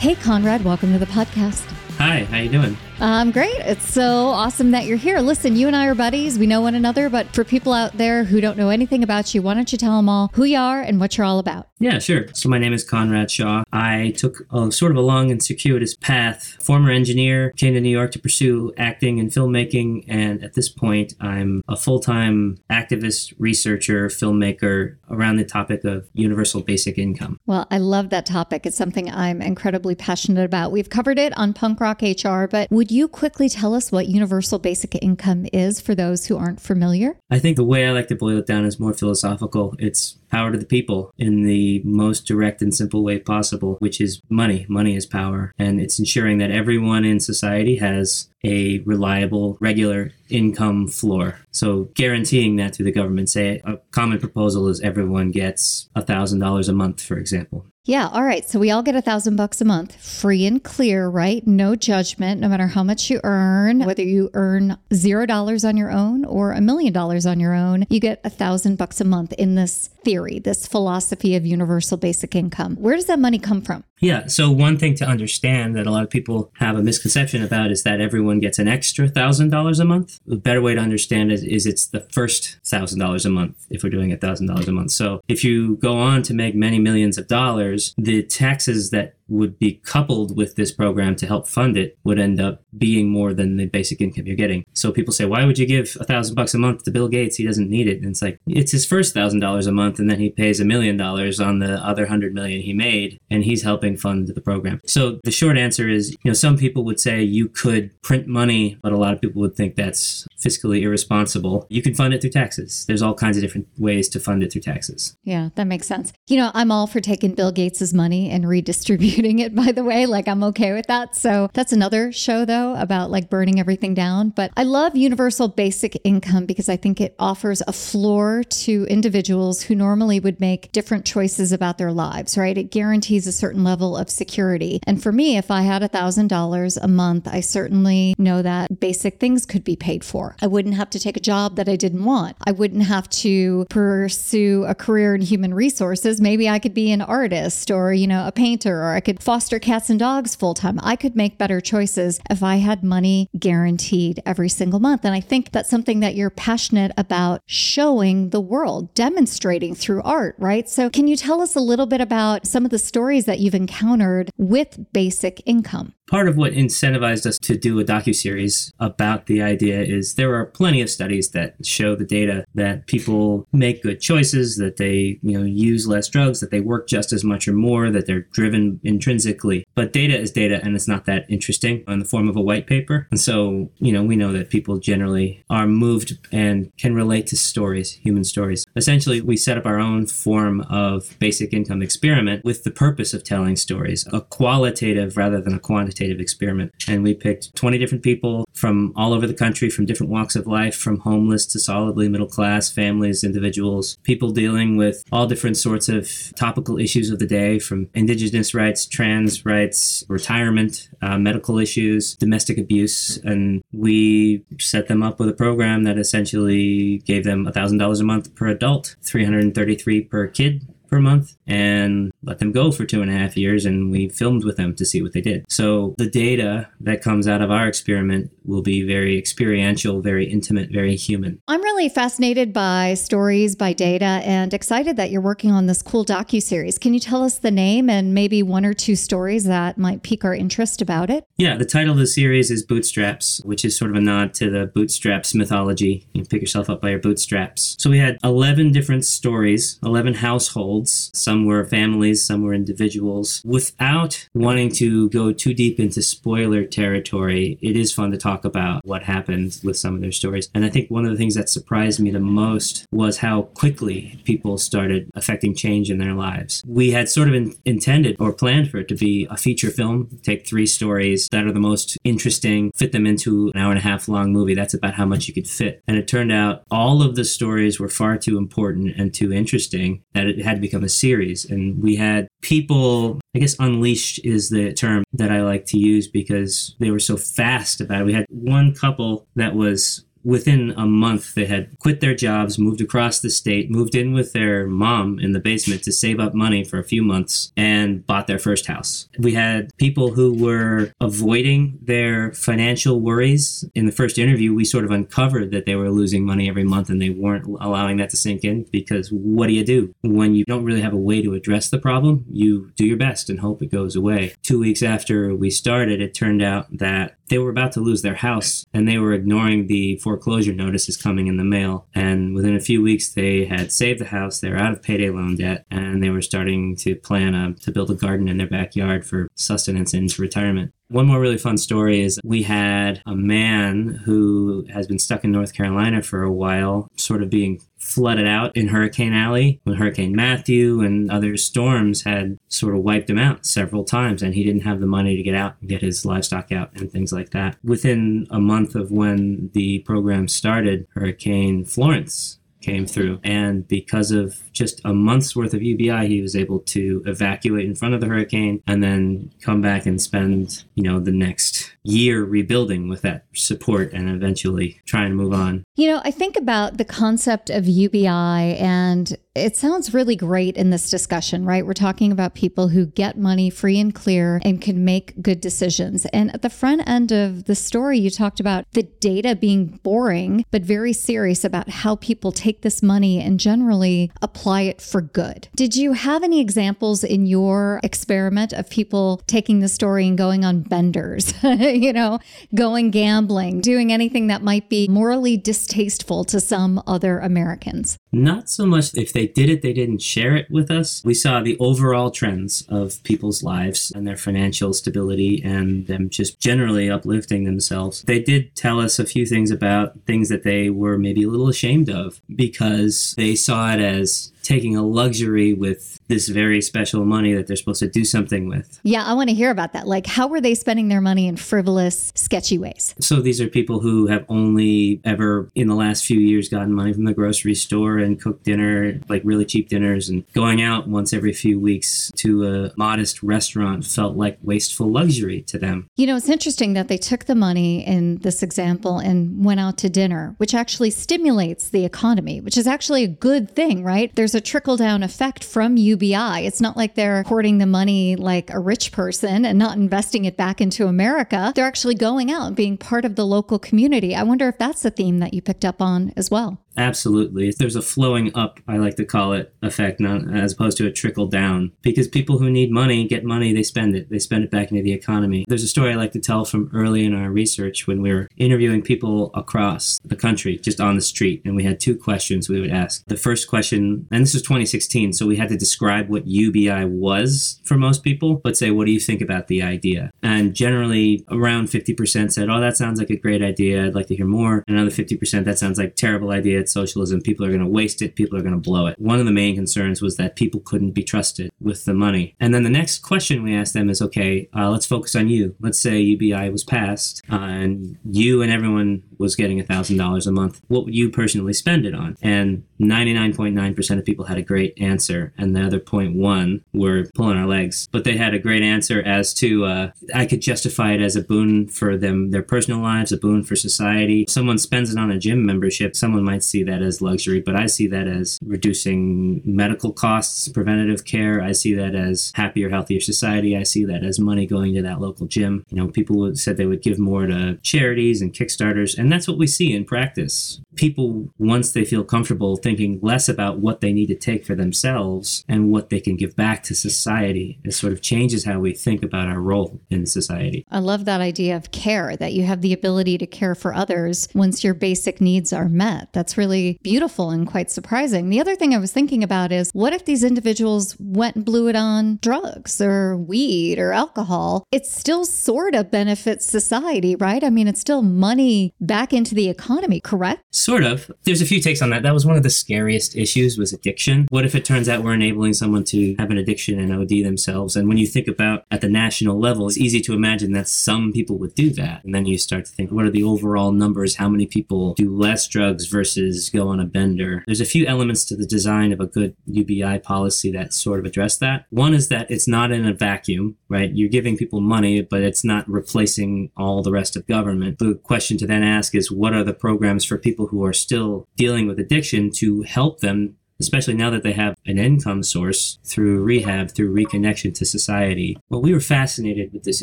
Hey, 0.03 0.17
Conrad, 0.17 0.64
welcome 0.64 0.92
to 0.92 0.98
the 0.98 1.06
podcast. 1.06 1.62
Hi, 1.98 2.25
how 2.25 2.39
you 2.39 2.48
doing? 2.48 2.77
Um, 3.03 3.33
great. 3.33 3.56
It's 3.56 3.92
so 3.92 4.28
awesome 4.28 4.70
that 4.70 4.84
you're 4.84 4.97
here. 4.97 5.19
Listen, 5.19 5.56
you 5.56 5.67
and 5.67 5.75
I 5.75 5.89
are 5.89 5.95
buddies. 5.97 6.39
We 6.39 6.47
know 6.47 6.61
one 6.61 6.77
another, 6.77 7.08
but 7.08 7.27
for 7.34 7.42
people 7.42 7.72
out 7.72 7.98
there 7.98 8.22
who 8.22 8.41
don't 8.41 8.56
know 8.56 8.69
anything 8.69 9.03
about 9.03 9.34
you, 9.34 9.42
why 9.42 9.55
don't 9.55 9.72
you 9.72 9.77
tell 9.77 9.97
them 9.97 10.08
all 10.08 10.31
who 10.34 10.45
you 10.45 10.56
are 10.56 10.81
and 10.81 11.00
what 11.00 11.19
you're 11.19 11.27
all 11.27 11.41
about? 11.41 11.67
Yeah, 11.80 11.98
sure. 11.98 12.27
So 12.33 12.48
my 12.48 12.58
name 12.58 12.73
is 12.73 12.84
Conrad 12.84 13.28
Shaw. 13.28 13.64
I 13.73 14.14
took 14.17 14.47
a 14.53 14.70
sort 14.70 14.92
of 14.92 14.98
a 14.98 15.00
long 15.00 15.33
and 15.33 15.42
circuitous 15.42 15.97
path. 15.97 16.56
Former 16.62 16.92
engineer, 16.92 17.50
came 17.56 17.75
to 17.75 17.80
New 17.80 17.91
York 17.91 18.12
to 18.12 18.20
pursue 18.20 18.73
acting 18.78 19.19
and 19.19 19.30
filmmaking, 19.30 20.05
and 20.06 20.45
at 20.45 20.55
this 20.55 20.69
point, 20.69 21.14
I'm 21.20 21.64
a 21.67 21.75
full-time 21.75 22.58
activist, 22.70 23.34
researcher, 23.36 24.06
filmmaker 24.06 24.95
around 25.11 25.39
the 25.39 25.45
topic 25.45 25.83
of 25.83 26.08
universal 26.14 26.61
basic 26.61 26.98
income. 26.98 27.40
Well, 27.46 27.67
I 27.69 27.79
love 27.79 28.11
that 28.11 28.27
topic. 28.27 28.64
It's 28.64 28.77
something 28.77 29.11
I'm 29.11 29.42
incredibly 29.42 29.96
passionate 29.96 30.45
about. 30.45 30.70
We've 30.70 30.89
covered 30.89 31.19
it 31.19 31.36
on 31.36 31.52
Punk 31.52 31.80
Rock 31.80 32.01
HR, 32.02 32.45
but 32.46 32.70
would 32.70 32.92
you 32.92 33.08
quickly 33.08 33.48
tell 33.48 33.75
us 33.75 33.91
what 33.91 34.07
universal 34.07 34.58
basic 34.58 34.95
income 35.03 35.47
is 35.53 35.80
for 35.80 35.95
those 35.95 36.27
who 36.27 36.36
aren't 36.36 36.61
familiar? 36.61 37.17
I 37.30 37.39
think 37.39 37.57
the 37.57 37.64
way 37.64 37.86
I 37.86 37.92
like 37.92 38.08
to 38.08 38.14
boil 38.14 38.39
it 38.39 38.47
down 38.47 38.67
is 38.67 38.79
more 38.79 38.92
philosophical. 38.92 39.75
It's 39.79 40.19
power 40.30 40.53
to 40.53 40.58
the 40.58 40.67
people 40.67 41.13
in 41.17 41.42
the 41.42 41.81
most 41.85 42.27
direct 42.27 42.61
and 42.61 42.75
simple 42.75 43.02
way 43.02 43.19
possible, 43.19 43.77
which 43.79 44.01
is 44.01 44.20
money. 44.29 44.67
Money 44.69 44.95
is 44.95 45.07
power. 45.07 45.52
And 45.58 45.81
it's 45.81 45.98
ensuring 45.98 46.39
that 46.39 46.51
everyone 46.51 47.05
in 47.05 47.19
society 47.19 47.77
has 47.77 48.29
a 48.45 48.81
reliable, 48.81 49.57
regular 49.61 50.13
income 50.29 50.89
floor. 50.89 51.39
So 51.51 51.89
guaranteeing 51.95 52.57
that 52.57 52.75
through 52.75 52.86
the 52.86 52.92
government. 52.92 53.31
Say 53.31 53.63
a 53.64 53.79
common 53.91 54.19
proposal 54.19 54.69
is 54.69 54.81
everyone 54.81 55.31
gets 55.31 55.89
$1,000 55.97 56.69
a 56.69 56.73
month, 56.73 57.02
for 57.02 57.17
example. 57.17 57.67
Yeah. 57.85 58.09
All 58.13 58.23
right. 58.23 58.48
So 58.48 58.61
we 58.61 58.70
all 58.70 58.85
get 58.85 58.95
a 58.95 59.03
thousand 59.03 59.35
bucks 59.35 59.61
a 59.61 59.65
month, 59.65 59.97
free 59.97 60.47
and 60.47 60.63
clear, 60.63 61.09
right? 61.09 61.45
No 61.45 61.75
judgment, 61.75 62.41
no 62.41 62.48
matter 62.48 62.69
how 62.69 62.85
much 62.85 63.11
you 63.11 63.20
earn, 63.25 63.81
whether 63.81 64.05
you 64.05 64.31
earn 64.35 64.79
zero 64.95 65.27
dollars 65.27 65.65
on 65.65 65.77
your 65.77 65.91
own 65.91 66.25
or 66.25 66.53
a 66.53 66.61
million 66.61 66.93
dollars 66.93 67.27
on 67.27 67.41
your 67.41 67.55
own, 67.55 67.85
you 67.91 67.98
get 67.98 68.20
a 68.23 68.31
thousand 68.31 68.79
bucks 68.79 69.01
a 69.01 69.05
month 69.05 69.33
in 69.33 69.57
this 69.57 69.89
theory, 70.05 70.39
this 70.39 70.67
philosophy 70.67 71.35
of 71.35 71.45
universal 71.45 71.97
basic 71.97 72.37
income. 72.37 72.77
Where 72.77 72.95
does 72.95 73.07
that 73.07 73.19
money 73.19 73.39
come 73.41 73.63
from? 73.63 73.83
Yeah. 74.01 74.27
So 74.27 74.51
one 74.51 74.79
thing 74.79 74.97
to 74.97 75.05
understand 75.05 75.77
that 75.77 75.87
a 75.87 75.91
lot 75.91 76.03
of 76.03 76.11
people 76.11 76.53
have 76.59 76.77
a 76.77 76.83
misconception 76.83 77.43
about 77.43 77.70
is 77.70 77.85
that 77.85 78.01
everyone 78.01 78.41
gets 78.41 78.59
an 78.59 78.67
extra 78.67 79.09
thousand 79.09 79.51
dollars 79.51 79.79
a 79.79 79.85
month. 79.85 80.19
A 80.31 80.35
better 80.37 80.61
way 80.61 80.75
to 80.75 80.81
understand 80.81 81.31
it 81.31 81.45
is 81.45 81.67
it's 81.67 81.87
the 81.87 82.01
first 82.13 82.59
thousand 82.64 82.99
dollars 82.99 83.25
a 83.25 83.31
month 83.31 83.64
if 83.70 83.85
we're 83.85 83.91
doing 83.91 84.13
a 84.13 84.17
thousand 84.17 84.47
dollars 84.47 84.67
a 84.67 84.73
month. 84.73 84.91
So 84.91 85.20
if 85.29 85.45
you 85.45 85.77
go 85.77 85.99
on 85.99 86.23
to 86.25 86.35
make 86.35 86.57
many 86.57 86.81
millions 86.81 87.17
of 87.17 87.29
dollars, 87.29 87.71
the 87.98 88.22
taxes 88.22 88.90
that 88.90 89.14
would 89.33 89.59
be 89.59 89.81
coupled 89.85 90.37
with 90.37 90.57
this 90.57 90.70
program 90.70 91.17
to 91.17 91.27
help 91.27 91.48
fund 91.48 91.77
it 91.77 91.98
would 92.05 92.19
end 92.19 92.41
up 92.41 92.63
being 92.77 93.09
more 93.09 93.33
than 93.33 93.57
the 93.57 93.67
basic 93.67 94.01
income 94.01 94.27
you're 94.27 94.37
getting. 94.37 94.65
So 94.75 94.93
people 94.93 95.13
say, 95.13 95.25
why 95.25 95.45
would 95.45 95.59
you 95.59 95.67
give 95.67 95.97
a 96.01 96.05
thousand 96.05 96.35
bucks 96.35 96.55
a 96.55 96.59
month 96.59 96.85
to 96.85 96.91
Bill 96.91 97.09
Gates? 97.09 97.37
He 97.37 97.47
doesn't 97.47 97.70
need 97.70 97.89
it. 97.89 97.98
And 97.98 98.11
it's 98.11 98.23
like, 98.23 98.39
it's 98.47 98.73
his 98.73 98.87
first 98.87 99.15
thousand 99.15 99.41
dollars 99.41 99.67
a 99.67 99.73
month 99.73 99.98
and 99.98 100.11
then 100.11 100.20
he 100.20 100.31
pays 100.31 100.61
a 100.61 100.65
million 100.65 100.97
dollars 100.97 101.41
on 101.41 101.59
the 101.59 101.75
other 101.75 102.07
hundred 102.07 102.35
million 102.35 102.61
he 102.61 102.73
made 102.73 103.19
and 103.31 103.45
he's 103.45 103.63
helping 103.63 103.97
fund 103.97 104.29
the 104.29 104.41
program. 104.41 104.81
So 104.87 105.19
the 105.25 105.31
short 105.31 105.57
answer 105.57 105.89
is, 105.89 106.11
you 106.11 106.31
know, 106.31 106.35
some 106.35 106.57
people 106.57 106.85
would 106.85 107.01
say 107.01 107.23
you 107.23 107.49
could 107.49 107.91
print 108.03 108.27
money, 108.27 108.79
but 108.83 108.93
a 108.93 108.99
lot 108.99 109.14
of 109.14 109.20
people 109.20 109.41
would 109.41 109.57
think 109.57 109.77
that's 109.77 110.27
fiscally 110.45 110.83
irresponsible. 110.83 111.67
You 111.70 111.83
can 111.83 111.95
fund 111.95 112.13
it 112.13 112.20
through 112.20 112.31
taxes. 112.31 112.85
There's 112.87 113.03
all 113.03 113.14
kinds 113.14 113.37
of 113.37 113.43
different 113.43 113.69
ways 113.79 114.09
to 114.11 114.20
fund 114.20 114.43
it 114.43 114.53
through 114.53 114.63
taxes. 114.63 115.17
Yeah, 115.25 115.51
that 115.55 115.67
makes 115.67 115.87
sense. 115.87 116.13
You 116.29 116.37
know, 116.37 116.51
I'm 116.53 116.70
all 116.70 116.87
for 116.87 117.01
taking 117.01 117.35
Bill 117.35 117.53
Gates's 117.53 117.95
money 117.95 118.29
and 118.31 118.49
redistributing 118.49 119.21
it, 119.38 119.55
by 119.55 119.72
the 119.72 119.84
way. 119.84 120.06
Like, 120.06 120.28
I'm 120.28 120.42
okay 120.44 120.72
with 120.72 120.86
that. 120.86 121.16
So, 121.16 121.50
that's 121.52 121.72
another 121.72 122.12
show, 122.12 122.44
though, 122.44 122.74
about 122.77 123.10
like 123.10 123.30
burning 123.30 123.58
everything 123.60 123.94
down. 123.94 124.30
But 124.30 124.52
I 124.56 124.64
love 124.64 124.96
universal 124.96 125.48
basic 125.48 126.00
income 126.05 126.46
because 126.46 126.68
I 126.68 126.77
think 126.77 127.00
it 127.00 127.14
offers 127.18 127.62
a 127.66 127.72
floor 127.72 128.43
to 128.44 128.87
individuals 128.88 129.62
who 129.62 129.75
normally 129.75 130.20
would 130.20 130.40
make 130.40 130.72
different 130.72 131.05
choices 131.05 131.52
about 131.52 131.78
their 131.78 131.93
lives, 131.93 132.37
right? 132.37 132.56
It 132.56 132.70
guarantees 132.70 133.26
a 133.26 133.32
certain 133.32 133.64
level 133.64 133.96
of 133.96 134.10
security. 134.10 134.81
And 134.87 135.02
for 135.02 135.12
me, 135.12 135.37
if 135.37 135.50
I 135.50 135.62
had 135.62 135.82
$1,000 135.82 136.78
a 136.82 136.88
month, 136.88 137.28
I 137.28 137.40
certainly 137.40 138.14
know 138.19 138.43
that 138.43 138.81
basic 138.81 139.20
things 139.20 139.46
could 139.46 139.64
be 139.64 139.76
paid 139.76 140.04
for. 140.04 140.37
I 140.40 140.46
wouldn't 140.46 140.75
have 140.75 140.90
to 140.90 140.99
take 140.99 141.16
a 141.16 141.20
job 141.20 141.56
that 141.56 141.69
I 141.69 141.76
didn't 141.76 142.04
want. 142.04 142.37
I 142.44 142.52
wouldn't 142.52 142.84
have 142.84 143.08
to 143.10 143.66
pursue 143.69 144.64
a 144.66 144.75
career 144.75 145.14
in 145.14 145.20
human 145.20 145.54
resources. 145.54 146.20
Maybe 146.20 146.49
I 146.49 146.58
could 146.58 146.75
be 146.75 146.90
an 146.93 147.02
artist 147.02 147.70
or, 147.70 147.93
you 147.93 148.06
know, 148.06 148.26
a 148.26 148.32
painter, 148.32 148.82
or 148.82 148.93
I 148.93 149.00
could 149.02 149.23
foster 149.23 149.58
cats 149.58 149.90
and 149.90 149.99
dogs 149.99 150.35
full 150.35 150.55
time. 150.55 150.81
I 150.82 150.96
could 150.96 151.14
make 151.14 151.37
better 151.37 151.61
choices 151.61 152.20
if 152.31 152.43
I 152.43 152.56
had 152.56 152.82
money 152.82 153.28
guaranteed 153.38 154.22
every 154.25 154.49
single 154.49 154.81
month. 154.81 155.04
And 155.04 155.14
I 155.14 155.20
think 155.20 155.52
that's 155.52 155.69
something 155.69 156.00
that 156.00 156.14
you're 156.14 156.31
passionate 156.31 156.93
about 156.96 157.43
showing 157.46 158.31
the 158.31 158.40
world, 158.40 158.94
demonstrating 158.94 159.75
through 159.75 160.02
art, 160.02 160.37
right? 160.38 160.69
So, 160.69 160.88
can 160.88 161.06
you 161.06 161.16
tell 161.16 161.40
us 161.40 161.54
a 161.54 161.60
little 161.60 161.87
bit 161.87 162.00
about 162.00 162.46
some 162.46 162.64
of 162.64 162.70
the 162.70 162.78
stories 162.78 163.26
that 163.26 163.40
you've 163.40 163.54
encountered 163.54 164.31
with 164.38 164.93
basic 164.93 165.43
income? 165.44 165.94
Part 166.12 166.29
of 166.29 166.37
what 166.37 166.53
incentivized 166.53 167.25
us 167.25 167.38
to 167.38 167.56
do 167.56 167.81
a 167.81 167.85
docu-series 167.85 168.70
about 168.79 169.29
the 169.29 169.41
idea 169.41 169.81
is 169.81 170.17
there 170.17 170.35
are 170.35 170.44
plenty 170.44 170.82
of 170.82 170.91
studies 170.91 171.31
that 171.31 171.55
show 171.64 171.97
the 171.97 172.05
data 172.05 172.44
that 172.55 172.87
people 172.87 173.49
make 173.55 173.82
good 173.82 173.99
choices, 173.99 174.59
that 174.59 174.76
they, 174.76 175.19
you 175.23 175.38
know, 175.38 175.47
use 175.47 175.87
less 175.87 176.11
drugs, 176.11 176.41
that 176.41 176.50
they 176.50 176.61
work 176.61 176.87
just 176.87 177.14
as 177.14 177.25
much 177.25 177.49
or 177.49 177.55
more, 177.55 177.91
that 177.91 178.06
they're 178.06 178.29
driven 178.32 178.79
intrinsically 178.85 179.64
But 179.74 179.92
data 179.92 180.19
is 180.19 180.30
data 180.30 180.60
and 180.62 180.74
it's 180.74 180.88
not 180.88 181.06
that 181.06 181.24
interesting 181.28 181.84
in 181.88 181.98
the 181.98 182.04
form 182.04 182.28
of 182.28 182.36
a 182.36 182.40
white 182.40 182.66
paper. 182.66 183.06
And 183.10 183.20
so, 183.20 183.70
you 183.78 183.92
know, 183.92 184.02
we 184.02 184.16
know 184.16 184.32
that 184.32 184.50
people 184.50 184.78
generally 184.78 185.44
are 185.48 185.66
moved 185.66 186.19
and 186.30 186.70
can 186.76 186.94
relate 186.94 187.26
to 187.28 187.36
stories, 187.36 187.92
human 187.92 188.24
stories. 188.24 188.66
Essentially, 188.76 189.20
we 189.20 189.36
set 189.36 189.58
up 189.58 189.66
our 189.66 189.78
own 189.78 190.06
form 190.06 190.60
of 190.62 191.16
basic 191.19 191.52
income 191.52 191.82
experiment 191.82 192.44
with 192.44 192.64
the 192.64 192.70
purpose 192.70 193.14
of 193.14 193.24
telling 193.24 193.56
stories, 193.56 194.06
a 194.12 194.20
qualitative 194.20 195.16
rather 195.16 195.40
than 195.40 195.54
a 195.54 195.58
quantitative 195.58 196.20
experiment. 196.20 196.72
And 196.86 197.02
we 197.02 197.14
picked 197.14 197.54
20 197.56 197.78
different 197.78 198.04
people 198.04 198.46
from 198.52 198.92
all 198.96 199.12
over 199.12 199.26
the 199.26 199.34
country, 199.34 199.70
from 199.70 199.86
different 199.86 200.12
walks 200.12 200.36
of 200.36 200.46
life, 200.46 200.76
from 200.76 201.00
homeless 201.00 201.46
to 201.46 201.58
solidly 201.58 202.08
middle 202.08 202.26
class 202.26 202.70
families, 202.70 203.25
individuals, 203.25 203.96
people 204.02 204.30
dealing 204.30 204.76
with 204.76 205.02
all 205.10 205.26
different 205.26 205.56
sorts 205.56 205.88
of 205.88 206.10
topical 206.36 206.78
issues 206.78 207.10
of 207.10 207.18
the 207.18 207.26
day, 207.26 207.58
from 207.58 207.88
indigenous 207.94 208.54
rights, 208.54 208.86
trans 208.86 209.44
rights, 209.44 209.62
retirement, 210.09 210.88
uh, 211.00 211.19
medical 211.19 211.59
issues, 211.59 212.17
domestic 212.17 212.59
abuse. 212.59 213.19
And 213.25 213.62
we 213.73 214.44
set 214.59 214.88
them 214.88 215.03
up 215.03 215.19
with 215.19 215.29
a 215.29 215.35
program 215.35 215.85
that 215.85 215.99
essentially 215.99 216.99
gave 216.99 217.25
them 217.25 217.47
$1,000 217.47 218.00
a 218.00 218.05
month 218.05 218.35
per 218.35 218.49
adult, 218.49 218.97
333 219.03 220.03
per 220.03 220.26
kid 220.26 220.67
per 220.92 221.00
month 221.00 221.36
and 221.46 222.12
let 222.22 222.38
them 222.38 222.52
go 222.52 222.70
for 222.70 222.84
two 222.84 223.00
and 223.00 223.10
a 223.10 223.14
half 223.14 223.34
years 223.34 223.64
and 223.64 223.90
we 223.90 224.10
filmed 224.10 224.44
with 224.44 224.58
them 224.58 224.74
to 224.74 224.84
see 224.84 225.02
what 225.02 225.14
they 225.14 225.22
did. 225.22 225.44
So 225.48 225.94
the 225.96 226.08
data 226.08 226.68
that 226.80 227.02
comes 227.02 227.26
out 227.26 227.40
of 227.40 227.50
our 227.50 227.66
experiment 227.66 228.30
will 228.44 228.60
be 228.60 228.86
very 228.86 229.16
experiential, 229.16 230.02
very 230.02 230.26
intimate, 230.26 230.70
very 230.70 230.94
human. 230.94 231.40
I'm 231.48 231.62
really 231.62 231.88
fascinated 231.88 232.52
by 232.52 232.94
stories, 232.94 233.56
by 233.56 233.72
data, 233.72 234.04
and 234.04 234.52
excited 234.52 234.96
that 234.96 235.10
you're 235.10 235.22
working 235.22 235.50
on 235.50 235.66
this 235.66 235.80
cool 235.80 236.04
docu 236.04 236.42
series. 236.42 236.78
Can 236.78 236.92
you 236.92 237.00
tell 237.00 237.24
us 237.24 237.38
the 237.38 237.50
name 237.50 237.88
and 237.88 238.12
maybe 238.12 238.42
one 238.42 238.66
or 238.66 238.74
two 238.74 238.94
stories 238.96 239.44
that 239.44 239.78
might 239.78 240.02
pique 240.02 240.26
our 240.26 240.34
interest 240.34 240.82
about 240.82 241.08
it? 241.08 241.26
Yeah, 241.38 241.56
the 241.56 241.64
title 241.64 241.92
of 241.92 241.98
the 241.98 242.06
series 242.06 242.50
is 242.50 242.64
Bootstraps, 242.64 243.40
which 243.44 243.64
is 243.64 243.78
sort 243.78 243.90
of 243.90 243.96
a 243.96 244.00
nod 244.00 244.34
to 244.34 244.50
the 244.50 244.66
bootstraps 244.66 245.34
mythology. 245.34 246.06
You 246.12 246.24
pick 246.24 246.42
yourself 246.42 246.68
up 246.68 246.82
by 246.82 246.90
your 246.90 246.98
bootstraps. 246.98 247.76
So 247.78 247.88
we 247.88 247.98
had 247.98 248.18
11 248.22 248.72
different 248.72 249.06
stories, 249.06 249.78
11 249.82 250.14
households 250.14 250.81
households, 250.82 251.11
some 251.14 251.46
were 251.46 251.64
families, 251.64 252.25
some 252.25 252.43
were 252.43 252.55
individuals. 252.55 253.43
Without 253.44 254.29
wanting 254.34 254.70
to 254.73 255.08
go 255.11 255.32
too 255.32 255.55
deep 255.55 255.79
into 255.79 256.02
spoiler 256.02 256.64
territory, 256.64 257.58
it 257.62 257.76
is 257.76 257.93
fun 257.93 258.11
to 258.11 258.19
talk 258.19 258.44
about 258.44 258.84
what 258.84 259.02
happened 259.05 259.61
with 259.64 259.76
some 259.76 259.94
of 259.94 260.00
their 260.00 260.12
stories. 260.12 260.49
And 260.55 260.64
I 260.64 260.70
think 260.70 260.90
one 260.90 261.05
of 261.05 261.11
the 261.11 261.17
things 261.17 261.34
that 261.34 261.49
surprised 261.49 262.00
me 262.00 262.11
the 262.11 262.20
most 262.20 262.87
was 262.90 263.19
how 263.19 263.43
quickly 263.55 264.20
people 264.25 264.58
started 264.58 265.11
affecting 265.14 265.55
change 265.55 265.90
in 265.90 265.99
their 265.99 266.14
lives. 266.14 266.62
We 266.67 266.93
had 266.93 267.08
sort 267.08 267.28
of 267.28 267.35
in, 267.35 267.55
intended 267.64 268.17
or 268.19 268.32
planned 268.32 268.70
for 268.70 268.78
it 268.78 268.88
to 268.88 268.94
be 268.94 269.26
a 269.31 269.37
feature 269.37 269.70
film, 269.70 270.08
take 270.23 270.46
three 270.46 270.67
stories 270.67 271.28
that 271.31 271.46
are 271.46 271.52
the 271.52 271.61
most 271.61 271.99
interesting, 272.05 272.73
fit 272.75 272.93
them 272.93 273.06
into 273.06 273.50
an 273.55 273.61
hour 273.61 273.70
and 273.70 273.78
a 273.78 273.82
half 273.82 274.08
long 274.08 274.32
movie. 274.32 274.55
That's 274.55 274.75
about 274.75 274.94
how 274.94 275.06
much 275.06 275.28
you 275.28 275.35
could 275.35 275.49
fit. 275.49 275.82
And 275.87 275.96
it 275.96 276.08
turned 276.08 276.32
out 276.32 276.62
all 276.70 277.02
of 277.02 277.17
the 277.17 277.25
stories 277.25 277.78
were 277.78 277.88
far 277.88 278.17
too 278.17 278.37
important 278.37 278.96
and 278.96 279.12
too 279.12 279.32
interesting 279.32 280.02
that 280.14 280.26
it 280.26 280.43
had 280.43 280.56
to 280.56 280.71
become 280.72 280.84
a 280.84 280.88
series. 280.88 281.44
And 281.44 281.82
we 281.82 281.96
had 281.96 282.28
people, 282.40 283.20
I 283.36 283.38
guess 283.38 283.56
unleashed 283.58 284.24
is 284.24 284.48
the 284.48 284.72
term 284.72 285.04
that 285.12 285.30
I 285.30 285.42
like 285.42 285.66
to 285.66 285.78
use 285.78 286.08
because 286.08 286.74
they 286.80 286.90
were 286.90 286.98
so 286.98 287.16
fast 287.16 287.80
about 287.80 288.00
it. 288.00 288.04
We 288.04 288.14
had 288.14 288.26
one 288.30 288.74
couple 288.74 289.26
that 289.36 289.54
was 289.54 290.04
within 290.24 290.70
a 290.76 290.86
month 290.86 291.34
they 291.34 291.46
had 291.46 291.78
quit 291.78 292.00
their 292.00 292.14
jobs 292.14 292.58
moved 292.58 292.80
across 292.80 293.20
the 293.20 293.30
state 293.30 293.70
moved 293.70 293.94
in 293.94 294.12
with 294.12 294.32
their 294.32 294.66
mom 294.66 295.19
in 295.19 295.32
the 295.32 295.40
basement 295.40 295.82
to 295.82 295.92
save 295.92 296.20
up 296.20 296.34
money 296.34 296.64
for 296.64 296.78
a 296.78 296.84
few 296.84 297.02
months 297.02 297.52
and 297.56 298.06
bought 298.06 298.26
their 298.26 298.38
first 298.38 298.66
house. 298.66 299.08
We 299.19 299.34
had 299.34 299.76
people 299.78 300.12
who 300.12 300.32
were 300.32 300.92
avoiding 301.00 301.78
their 301.82 302.32
financial 302.32 303.00
worries. 303.00 303.64
In 303.74 303.86
the 303.86 303.92
first 303.92 304.19
interview 304.19 304.54
we 304.54 304.64
sort 304.64 304.84
of 304.84 304.90
uncovered 304.90 305.50
that 305.52 305.66
they 305.66 305.76
were 305.76 305.90
losing 305.90 306.25
money 306.25 306.48
every 306.48 306.64
month 306.64 306.88
and 306.88 307.00
they 307.00 307.10
weren't 307.10 307.46
allowing 307.60 307.96
that 307.98 308.10
to 308.10 308.16
sink 308.16 308.44
in 308.44 308.64
because 308.70 309.08
what 309.10 309.46
do 309.46 309.52
you 309.52 309.64
do? 309.64 309.94
When 310.02 310.34
you 310.34 310.44
don't 310.44 310.64
really 310.64 310.82
have 310.82 310.92
a 310.92 310.96
way 310.96 311.22
to 311.22 311.34
address 311.34 311.70
the 311.70 311.78
problem 311.78 312.25
you 312.30 312.70
do 312.76 312.86
your 312.86 312.96
best 312.96 313.30
and 313.30 313.40
hope 313.40 313.62
it 313.62 313.70
goes 313.70 313.96
away. 313.96 314.34
Two 314.42 314.58
weeks 314.58 314.82
after 314.82 315.34
we 315.34 315.50
started 315.50 316.00
it 316.00 316.14
turned 316.14 316.42
out 316.42 316.66
that 316.78 317.16
they 317.32 317.38
were 317.38 317.49
about 317.49 317.73
to 317.73 317.81
lose 317.81 318.02
their 318.02 318.14
house 318.14 318.67
and 318.75 318.87
they 318.87 318.99
were 318.99 319.14
ignoring 319.14 319.67
the 319.67 319.96
foreclosure 319.96 320.52
notices 320.52 320.99
coming 320.99 321.29
in 321.29 321.38
the 321.38 321.44
mail. 321.44 321.87
And 321.94 322.34
within 322.34 322.55
a 322.55 322.61
few 322.61 322.82
weeks, 322.82 323.14
they 323.14 323.46
had 323.46 323.73
saved 323.73 324.00
the 324.00 324.05
house. 324.05 324.40
They 324.40 324.50
were 324.50 324.58
out 324.58 324.73
of 324.73 324.82
payday 324.82 325.08
loan 325.08 325.37
debt 325.37 325.64
and 325.70 326.02
they 326.02 326.11
were 326.11 326.20
starting 326.20 326.76
to 326.76 326.94
plan 326.94 327.34
a, 327.34 327.55
to 327.55 327.73
build 327.73 327.90
a 327.90 327.94
garden 327.94 328.29
in 328.29 328.37
their 328.37 328.46
backyard 328.46 329.06
for 329.06 329.29
sustenance 329.34 329.94
into 329.94 330.20
retirement. 330.20 330.75
One 330.92 331.06
more 331.06 331.20
really 331.20 331.38
fun 331.38 331.56
story 331.56 332.02
is 332.02 332.20
we 332.22 332.42
had 332.42 333.00
a 333.06 333.16
man 333.16 334.02
who 334.04 334.66
has 334.70 334.86
been 334.86 334.98
stuck 334.98 335.24
in 335.24 335.32
North 335.32 335.54
Carolina 335.54 336.02
for 336.02 336.22
a 336.22 336.30
while, 336.30 336.86
sort 336.96 337.22
of 337.22 337.30
being 337.30 337.62
flooded 337.78 338.26
out 338.26 338.54
in 338.54 338.68
Hurricane 338.68 339.14
Alley 339.14 339.58
when 339.64 339.76
Hurricane 339.76 340.14
Matthew 340.14 340.82
and 340.82 341.10
other 341.10 341.38
storms 341.38 342.02
had 342.02 342.38
sort 342.48 342.76
of 342.76 342.82
wiped 342.82 343.08
him 343.08 343.18
out 343.18 343.46
several 343.46 343.84
times, 343.84 344.22
and 344.22 344.34
he 344.34 344.44
didn't 344.44 344.64
have 344.64 344.80
the 344.80 344.86
money 344.86 345.16
to 345.16 345.22
get 345.22 345.34
out 345.34 345.54
and 345.60 345.70
get 345.70 345.80
his 345.80 346.04
livestock 346.04 346.52
out 346.52 346.70
and 346.74 346.92
things 346.92 347.10
like 347.10 347.30
that. 347.30 347.56
Within 347.64 348.26
a 348.30 348.38
month 348.38 348.74
of 348.74 348.90
when 348.90 349.48
the 349.54 349.78
program 349.80 350.28
started, 350.28 350.86
Hurricane 350.94 351.64
Florence 351.64 352.38
came 352.62 352.87
through. 352.87 353.20
And 353.25 353.67
because 353.69 354.11
of 354.11 354.41
just 354.53 354.81
a 354.85 354.94
month's 354.94 355.37
worth 355.37 355.55
of 355.55 355.62
UBI, 355.62 356.06
he 356.06 356.23
was 356.23 356.37
able 356.37 356.61
to 356.61 357.03
evacuate 357.06 357.67
in 357.67 357.75
front 357.75 357.94
of 357.94 358.00
the 358.00 358.06
hurricane 358.06 358.62
and 358.67 358.82
then 358.82 359.31
come 359.41 359.61
back 359.61 359.87
and 359.87 360.00
spend, 360.00 360.64
you 360.75 360.82
know, 360.82 361.00
the 361.00 361.12
next 361.12 361.73
year 361.82 362.25
rebuilding 362.25 362.88
with 362.88 363.03
that 363.03 363.25
support 363.35 363.93
and 363.93 364.09
eventually 364.09 364.81
try 364.87 365.05
and 365.05 365.17
move 365.17 365.32
on. 365.32 365.64
You 365.76 365.88
know, 365.88 366.00
I 366.05 366.11
think 366.11 366.37
about 366.37 366.79
the 366.79 366.85
concept 366.85 367.50
of 367.50 367.67
UBI 367.67 368.06
and 368.06 369.17
it 369.34 369.56
sounds 369.56 369.94
really 369.94 370.14
great 370.14 370.58
in 370.58 370.69
this 370.69 370.90
discussion, 370.90 371.46
right? 371.46 371.64
We're 371.64 371.73
talking 371.73 372.12
about 372.12 372.34
people 372.34 372.69
who 372.69 372.84
get 372.84 373.17
money 373.17 373.49
free 373.49 373.81
and 373.81 373.94
clear 373.94 374.40
and 374.44 374.61
can 374.61 374.84
make 374.84 375.20
good 375.23 375.40
decisions. 375.40 376.05
And 376.06 376.34
at 376.34 376.43
the 376.43 376.50
front 376.50 376.87
end 376.87 377.12
of 377.12 377.44
the 377.44 377.55
story, 377.55 377.99
you 377.99 378.11
talked 378.11 378.40
about 378.40 378.67
the 378.73 378.82
data 378.82 379.34
being 379.34 379.81
boring, 379.82 380.44
but 380.50 380.62
very 380.62 380.93
serious 380.93 381.44
about 381.44 381.70
how 381.70 381.96
people 381.96 382.31
take 382.31 382.61
this 382.61 382.82
money 382.82 383.20
and 383.20 383.40
generally 383.40 384.12
apply 384.20 384.62
it 384.62 384.82
for 384.82 385.00
good. 385.00 385.49
Did 385.56 385.76
you 385.76 385.94
have 385.94 386.23
any 386.23 386.40
examples 386.40 387.02
in 387.02 387.25
your 387.25 387.81
experiment 387.82 388.52
of 388.52 388.69
people 388.69 389.23
taking 389.26 389.61
the 389.61 389.69
story 389.69 390.06
and 390.06 390.19
going 390.19 390.44
on 390.44 390.61
benders, 390.61 391.32
you 391.43 391.93
know, 391.94 392.19
going 392.55 392.90
gambling, 392.90 393.62
doing 393.62 393.93
anything 393.93 394.26
that 394.26 394.43
might 394.43 394.69
be 394.69 394.88
morally 394.88 395.38
distasteful 395.38 396.25
to 396.25 396.38
some 396.38 396.82
other 396.87 397.19
Americans? 397.19 397.96
Not 398.12 398.50
so 398.50 398.67
much 398.67 398.94
if 398.94 399.14
they 399.14 399.21
did 399.26 399.48
it, 399.50 399.62
they 399.62 399.72
didn't 399.72 400.02
share 400.02 400.36
it 400.36 400.50
with 400.50 400.70
us. 400.70 401.02
We 401.04 401.14
saw 401.14 401.40
the 401.40 401.58
overall 401.58 402.10
trends 402.10 402.64
of 402.69 403.02
people's 403.04 403.42
lives 403.42 403.92
and 403.94 404.06
their 404.06 404.16
financial 404.16 404.72
stability 404.72 405.42
and 405.44 405.86
them 405.86 406.10
just 406.10 406.40
generally 406.40 406.90
uplifting 406.90 407.44
themselves. 407.44 408.02
They 408.02 408.20
did 408.20 408.54
tell 408.54 408.80
us 408.80 408.98
a 408.98 409.06
few 409.06 409.26
things 409.26 409.50
about 409.50 410.00
things 410.06 410.28
that 410.28 410.42
they 410.42 410.70
were 410.70 410.99
maybe 410.99 411.25
a 411.25 411.28
little 411.28 411.49
ashamed 411.49 411.90
of 411.90 412.20
because 412.35 413.14
they 413.16 413.35
saw 413.35 413.73
it 413.73 413.80
as 413.80 414.31
taking 414.42 414.76
a 414.76 414.82
luxury 414.82 415.54
with 415.54 415.99
this 416.08 416.28
very 416.28 416.61
special 416.61 417.04
money 417.04 417.32
that 417.34 417.46
they're 417.46 417.56
supposed 417.56 417.80
to 417.80 417.88
do 417.88 418.04
something 418.04 418.49
with. 418.49 418.80
Yeah, 418.82 419.04
I 419.04 419.14
want 419.14 419.30
to 419.30 419.34
hear 419.34 419.50
about 419.50 419.72
that. 419.72 419.87
Like, 419.87 420.06
how 420.06 420.26
were 420.26 420.40
they 420.40 420.54
spending 420.54 420.88
their 420.88 421.00
money 421.00 421.26
in 421.26 421.37
frivolous, 421.37 422.12
sketchy 422.14 422.58
ways? 422.58 422.94
So, 423.00 423.20
these 423.20 423.40
are 423.40 423.49
people 423.49 423.80
who 423.80 424.06
have 424.08 424.25
only 424.28 425.00
ever 425.04 425.50
in 425.54 425.68
the 425.68 425.75
last 425.75 426.04
few 426.04 426.18
years 426.18 426.49
gotten 426.49 426.72
money 426.72 426.92
from 426.92 427.04
the 427.04 427.14
grocery 427.14 427.54
store 427.54 427.99
and 427.99 428.20
cooked 428.20 428.44
dinner, 428.44 429.00
like 429.08 429.22
really 429.25 429.44
cheap 429.44 429.68
dinners, 429.68 430.08
and 430.08 430.25
going 430.32 430.62
out 430.62 430.88
once 430.88 431.12
every 431.12 431.32
few 431.32 431.58
weeks 431.58 432.11
to 432.16 432.46
a 432.46 432.72
modest 432.76 433.22
restaurant 433.22 433.84
felt 433.84 434.16
like 434.16 434.38
wasteful 434.42 434.90
luxury 434.90 435.42
to 435.42 435.58
them. 435.58 435.88
You 435.96 436.06
know, 436.06 436.16
it's 436.16 436.28
interesting 436.28 436.72
that 436.75 436.88
they 436.88 436.99
took 436.99 437.25
the 437.25 437.34
money 437.34 437.87
in 437.87 438.18
this 438.18 438.42
example 438.42 438.99
and 438.99 439.44
went 439.44 439.61
out 439.61 439.78
to 439.78 439.88
dinner, 439.88 440.34
which 440.38 440.54
actually 440.54 440.90
stimulates 440.90 441.70
the 441.70 441.84
economy, 441.84 442.40
which 442.40 442.56
is 442.56 442.66
actually 442.66 443.04
a 443.04 443.08
good 443.08 443.54
thing, 443.54 443.84
right? 443.84 444.14
There's 444.14 444.31
there's 444.32 444.40
a 444.40 444.44
trickle 444.44 444.78
down 444.78 445.02
effect 445.02 445.44
from 445.44 445.76
UBI. 445.76 446.46
It's 446.46 446.60
not 446.60 446.74
like 446.74 446.94
they're 446.94 447.22
hoarding 447.24 447.58
the 447.58 447.66
money 447.66 448.16
like 448.16 448.48
a 448.48 448.58
rich 448.58 448.90
person 448.90 449.44
and 449.44 449.58
not 449.58 449.76
investing 449.76 450.24
it 450.24 450.38
back 450.38 450.62
into 450.62 450.86
America. 450.86 451.52
They're 451.54 451.66
actually 451.66 451.96
going 451.96 452.30
out 452.30 452.46
and 452.46 452.56
being 452.56 452.78
part 452.78 453.04
of 453.04 453.14
the 453.14 453.26
local 453.26 453.58
community. 453.58 454.14
I 454.14 454.22
wonder 454.22 454.48
if 454.48 454.56
that's 454.56 454.80
the 454.80 454.90
theme 454.90 455.18
that 455.18 455.34
you 455.34 455.42
picked 455.42 455.66
up 455.66 455.82
on 455.82 456.14
as 456.16 456.30
well. 456.30 456.62
Absolutely. 456.76 457.52
There's 457.57 457.76
a 457.76 457.83
flowing 457.83 458.35
up, 458.35 458.61
I 458.67 458.79
like 458.79 458.97
to 458.97 459.05
call 459.05 459.33
it, 459.33 459.55
effect, 459.62 460.00
not, 460.00 460.35
as 460.35 460.52
opposed 460.52 460.79
to 460.79 460.87
a 460.87 460.93
trickle 460.93 461.26
down. 461.26 461.73
Because 461.83 462.09
people 462.09 462.38
who 462.38 462.50
need 462.50 462.71
money 462.71 463.07
get 463.07 463.25
money, 463.25 463.52
they 463.52 463.62
spend 463.62 463.95
it. 463.95 464.09
They 464.11 464.19
spend 464.19 464.45
it 464.45 464.50
back 464.50 464.71
into 464.71 464.83
the 464.83 464.93
economy. 464.93 465.45
There's 465.49 465.62
a 465.62 465.69
story 465.69 465.93
I 465.93 465.97
like 465.97 466.12
to 466.12 466.21
tell 466.21 466.45
from 466.45 466.71
early 466.73 467.05
in 467.05 467.14
our 467.14 467.31
research 467.31 467.87
when 467.87 468.00
we 468.00 468.12
were 468.12 468.29
interviewing 468.37 468.83
people 468.83 469.31
across 469.35 469.99
the 470.05 470.17
country, 470.17 470.57
just 470.59 470.81
on 470.81 470.97
the 470.97 471.02
street. 471.02 471.43
And 471.45 471.57
we 471.57 471.64
had 471.64 471.81
two 471.81 471.97
questions 471.97 472.49
we 472.49 472.61
would 472.61 472.71
ask. 472.71 473.05
The 473.07 473.17
first 473.17 473.49
question, 473.49 474.07
and 474.11 474.23
this 474.23 474.35
was 474.35 474.43
2016, 474.43 475.12
so 475.12 475.26
we 475.26 475.37
had 475.37 475.49
to 475.50 475.57
describe 475.57 476.09
what 476.09 476.26
UBI 476.26 476.87
was 476.87 477.61
for 477.64 477.76
most 477.76 478.02
people, 478.02 478.37
but 478.37 478.57
say, 478.57 478.71
what 478.71 478.87
do 478.87 478.93
you 478.93 479.00
think 479.00 479.21
about 479.21 479.49
the 479.49 479.62
idea? 479.62 480.11
And 480.23 480.55
generally, 480.55 481.25
around 481.31 481.69
50% 481.69 482.33
said, 482.33 482.49
oh, 482.49 482.61
that 482.61 482.76
sounds 482.76 482.99
like 482.99 483.11
a 483.11 483.17
great 483.17 483.43
idea. 483.43 483.87
I'd 483.87 483.95
like 483.95 484.07
to 484.07 484.17
hear 484.17 484.26
more. 484.26 484.64
Another 484.67 484.91
50%, 484.91 485.45
that 485.45 485.59
sounds 485.59 485.79
like 485.79 485.97
terrible 485.97 486.31
idea 486.31 486.62
socialism. 486.69 487.21
People 487.21 487.45
are 487.45 487.50
going 487.50 487.61
to 487.61 487.66
waste 487.66 488.02
it. 488.02 488.16
People 488.16 488.38
are 488.38 488.42
going 488.42 488.54
to 488.54 488.59
blow 488.59 488.87
it. 488.87 488.99
One 488.99 489.19
of 489.19 489.26
the 489.26 489.33
main 489.33 489.54
concerns 489.54 490.02
was 490.02 490.16
that 490.16 490.37
people 490.37 490.61
couldn't 490.61 490.92
be 490.92 491.02
trusted 491.02 491.50
with 491.61 491.85
the 491.85 491.95
money. 491.95 492.35
And 492.40 492.54
then 492.54 492.62
the 492.62 492.71
next 492.71 493.00
question 493.00 493.42
we 493.42 493.54
asked 493.54 493.75
them 493.75 493.90
is, 493.90 494.02
okay, 494.02 494.49
uh, 494.57 494.71
let's 494.71 494.87
focus 494.87 495.14
on 495.16 495.28
you. 495.28 495.54
Let's 495.61 495.81
say 495.81 495.99
UBI 495.99 496.50
was 496.50 496.64
passed 496.64 497.23
uh, 497.31 497.37
and 497.37 497.99
you 498.04 498.42
and 498.42 498.50
everyone 498.50 499.02
was 499.19 499.37
getting 499.37 499.62
$1,000 499.62 500.26
a 500.26 500.33
month. 500.33 500.61
What 500.69 500.85
would 500.85 500.95
you 500.95 501.11
personally 501.11 501.52
spend 501.52 501.87
it 501.87 501.95
on? 501.95 502.16
And 502.21 502.64
99.9% 502.81 503.99
of 503.99 504.04
people 504.04 504.25
had 504.25 504.38
a 504.38 504.42
great 504.42 504.75
answer, 504.78 505.33
and 505.38 505.54
the 505.54 505.64
other 505.64 505.78
0.1 505.78 506.62
were 506.73 507.07
pulling 507.14 507.38
our 507.38 507.47
legs. 507.47 507.88
But 507.92 508.04
they 508.04 508.16
had 508.16 508.35
a 508.35 508.38
great 508.38 508.62
answer 508.62 509.00
as 509.02 509.33
to 509.35 509.64
uh, 509.64 509.90
I 510.14 510.26
could 510.26 510.42
justify 510.42 510.92
it 510.92 511.00
as 511.00 511.16
a 511.16 511.23
boon 511.23 511.69
for 511.69 511.97
them, 511.97 512.31
their 512.33 512.42
personal 512.42 512.81
lives, 512.81 513.12
a 513.12 513.16
boon 513.16 513.45
for 513.45 513.54
society. 513.54 514.26
Someone 514.28 514.59
spends 514.59 514.92
it 514.92 514.99
on 514.99 515.11
a 515.11 515.19
gym 515.19 515.47
membership. 515.47 515.95
Someone 515.95 516.25
might 516.25 516.42
see 516.52 516.62
that 516.64 516.82
as 516.82 517.00
luxury, 517.00 517.40
but 517.40 517.56
I 517.56 517.66
see 517.66 517.87
that 517.88 518.06
as 518.06 518.38
reducing 518.44 519.40
medical 519.44 519.92
costs, 519.92 520.49
preventative 520.49 521.04
care. 521.04 521.42
I 521.42 521.52
see 521.52 521.75
that 521.75 521.94
as 521.94 522.30
happier, 522.35 522.68
healthier 522.68 523.00
society. 523.00 523.56
I 523.56 523.62
see 523.62 523.85
that 523.87 524.04
as 524.04 524.21
money 524.21 524.47
going 524.47 524.75
to 524.75 524.82
that 524.82 525.00
local 525.00 525.26
gym. 525.26 525.64
You 525.71 525.78
know, 525.78 525.88
people 525.88 526.35
said 526.37 526.56
they 526.56 526.66
would 526.66 526.82
give 526.82 526.99
more 526.99 527.26
to 527.26 527.56
charities 527.62 528.21
and 528.21 528.32
Kickstarters, 528.32 528.97
and 528.97 529.11
that's 529.11 529.26
what 529.26 529.38
we 529.38 529.47
see 529.47 529.73
in 529.73 529.85
practice. 529.85 530.61
People, 530.76 531.29
once 531.38 531.73
they 531.73 531.85
feel 531.85 532.05
comfortable 532.05 532.57
thinking 532.57 532.99
less 533.02 533.29
about 533.29 533.59
what 533.59 533.81
they 533.81 533.93
need 533.93 534.07
to 534.07 534.14
take 534.14 534.45
for 534.45 534.55
themselves 534.55 535.45
and 535.49 535.71
what 535.71 535.91
they 535.91 536.00
can 536.00 536.17
give 536.17 536.35
back 536.37 536.62
to 536.64 536.75
society, 536.75 537.59
it 537.64 537.73
sort 537.73 537.93
of 537.93 538.00
changes 538.02 538.45
how 538.45 538.59
we 538.59 538.73
think 538.73 539.02
about 539.02 539.29
our 539.29 539.41
role 539.41 539.81
in 539.91 540.07
society. 540.07 540.64
I 540.71 540.79
love 540.79 541.05
that 541.05 541.21
idea 541.21 541.57
of 541.57 541.71
care, 541.71 542.17
that 542.17 542.33
you 542.33 542.45
have 542.45 542.62
the 542.62 542.73
ability 542.73 543.19
to 543.19 543.26
care 543.26 543.55
for 543.55 543.75
others 543.75 544.29
once 544.35 544.64
your 544.64 544.75
basic 544.75 545.21
needs 545.21 545.52
are 545.52 545.69
met. 545.69 546.12
That's 546.12 546.38
really 546.38 546.79
beautiful 546.83 547.31
and 547.31 547.47
quite 547.47 547.71
surprising. 547.71 548.29
The 548.29 548.41
other 548.41 548.57
thing 548.57 548.75
I 548.75 548.79
was 548.79 548.93
thinking 548.93 549.23
about 549.23 549.52
is 549.52 549.71
what 549.73 549.93
if 549.93 550.05
these 550.05 550.25
individuals 550.25 550.97
went 550.99 551.37
and 551.37 551.45
blew 551.45 551.69
it 551.69 551.76
on 551.76 552.19
drugs 552.23 552.81
or 552.81 553.17
weed 553.17 553.79
or 553.79 553.93
alcohol? 553.93 554.64
It 554.73 554.87
still 554.87 555.25
sort 555.25 555.75
of 555.75 555.91
benefits 555.91 556.47
society, 556.47 557.17
right? 557.17 557.45
I 557.45 557.50
mean, 557.50 557.69
it's 557.69 557.81
still 557.81 558.02
money 558.02 558.75
back 558.81 559.12
into 559.12 559.35
the 559.35 559.49
economy, 559.49 560.00
correct? 560.00 560.43
Sort 560.62 560.85
of. 560.85 561.11
There's 561.25 561.42
a 561.42 561.45
few 561.45 561.61
takes 561.61 561.83
on 561.83 561.90
that. 561.90 562.04
That 562.04 562.14
was 562.14 562.25
one 562.25 562.37
of 562.37 562.45
the 562.45 562.50
scariest 562.50 563.16
issues 563.16 563.59
was 563.59 563.73
addiction. 563.73 564.28
What 564.31 564.47
if 564.47 564.54
it 564.54 564.64
turns 564.64 564.88
out 564.88 565.02
we're 565.02 565.12
enabling 565.12 565.54
someone 565.54 565.83
to 565.87 566.14
have 566.21 566.31
an 566.31 566.38
addiction 566.38 566.78
and 566.78 566.92
OD 566.92 567.25
themselves? 567.25 567.75
And 567.75 567.88
when 567.88 567.97
you 567.97 568.07
think 568.07 568.28
about 568.28 568.64
at 568.71 568.81
the 568.81 568.88
national 568.88 569.40
level, 569.40 569.66
it's 569.66 569.76
easy 569.76 570.00
to 570.02 570.12
imagine 570.14 570.52
that 570.52 570.69
some 570.69 571.12
people 571.12 571.37
would 571.38 571.57
do 571.57 571.71
that. 571.71 572.04
And 572.04 572.14
then 572.14 572.26
you 572.26 572.38
start 572.38 572.66
to 572.66 572.71
think, 572.71 572.92
what 572.92 573.04
are 573.04 573.11
the 573.11 573.25
overall 573.25 573.73
numbers? 573.73 574.14
How 574.14 574.28
many 574.28 574.47
people 574.47 574.95
do 574.95 575.12
less 575.12 575.49
drugs 575.49 575.87
versus 575.87 576.49
go 576.49 576.69
on 576.69 576.78
a 576.78 576.85
bender? 576.85 577.42
There's 577.45 577.61
a 577.61 577.64
few 577.64 577.85
elements 577.87 578.25
to 578.26 578.37
the 578.37 578.47
design 578.47 578.92
of 578.92 579.00
a 579.00 579.07
good 579.07 579.35
UBI 579.47 579.99
policy 579.99 580.52
that 580.52 580.73
sort 580.73 581.00
of 581.00 581.07
address 581.07 581.38
that. 581.38 581.66
One 581.71 581.92
is 581.92 582.07
that 582.07 582.31
it's 582.31 582.47
not 582.47 582.71
in 582.71 582.87
a 582.87 582.95
vacuum, 582.95 583.57
right? 583.69 583.90
You're 583.92 584.09
giving 584.09 584.37
people 584.37 584.61
money, 584.61 585.02
but 585.02 585.23
it's 585.23 585.42
not 585.42 585.69
replacing 585.69 586.52
all 586.57 586.85
the 586.85 586.92
rest 586.92 587.16
of 587.16 587.26
government. 587.26 587.81
The 587.81 587.97
question 587.97 588.38
to 588.38 588.47
then 588.47 588.62
ask 588.62 588.95
is 588.95 589.11
what 589.11 589.35
are 589.35 589.42
the 589.42 589.52
programs 589.52 590.04
for 590.04 590.16
people 590.16 590.47
who 590.52 590.62
are 590.62 590.75
still 590.75 591.26
dealing 591.35 591.66
with 591.66 591.80
addiction 591.80 592.30
to 592.30 592.61
help 592.61 593.00
them 593.00 593.35
especially 593.62 593.95
now 593.95 594.11
that 594.11 594.23
they 594.23 594.33
have 594.33 594.57
an 594.66 594.78
income 594.78 595.23
source 595.23 595.78
through 595.85 596.23
rehab, 596.23 596.73
through 596.73 596.92
reconnection 596.92 597.54
to 597.54 597.64
society. 597.64 598.37
Well, 598.50 598.61
we 598.61 598.75
were 598.75 598.81
fascinated 598.81 599.52
with 599.52 599.62
this 599.62 599.83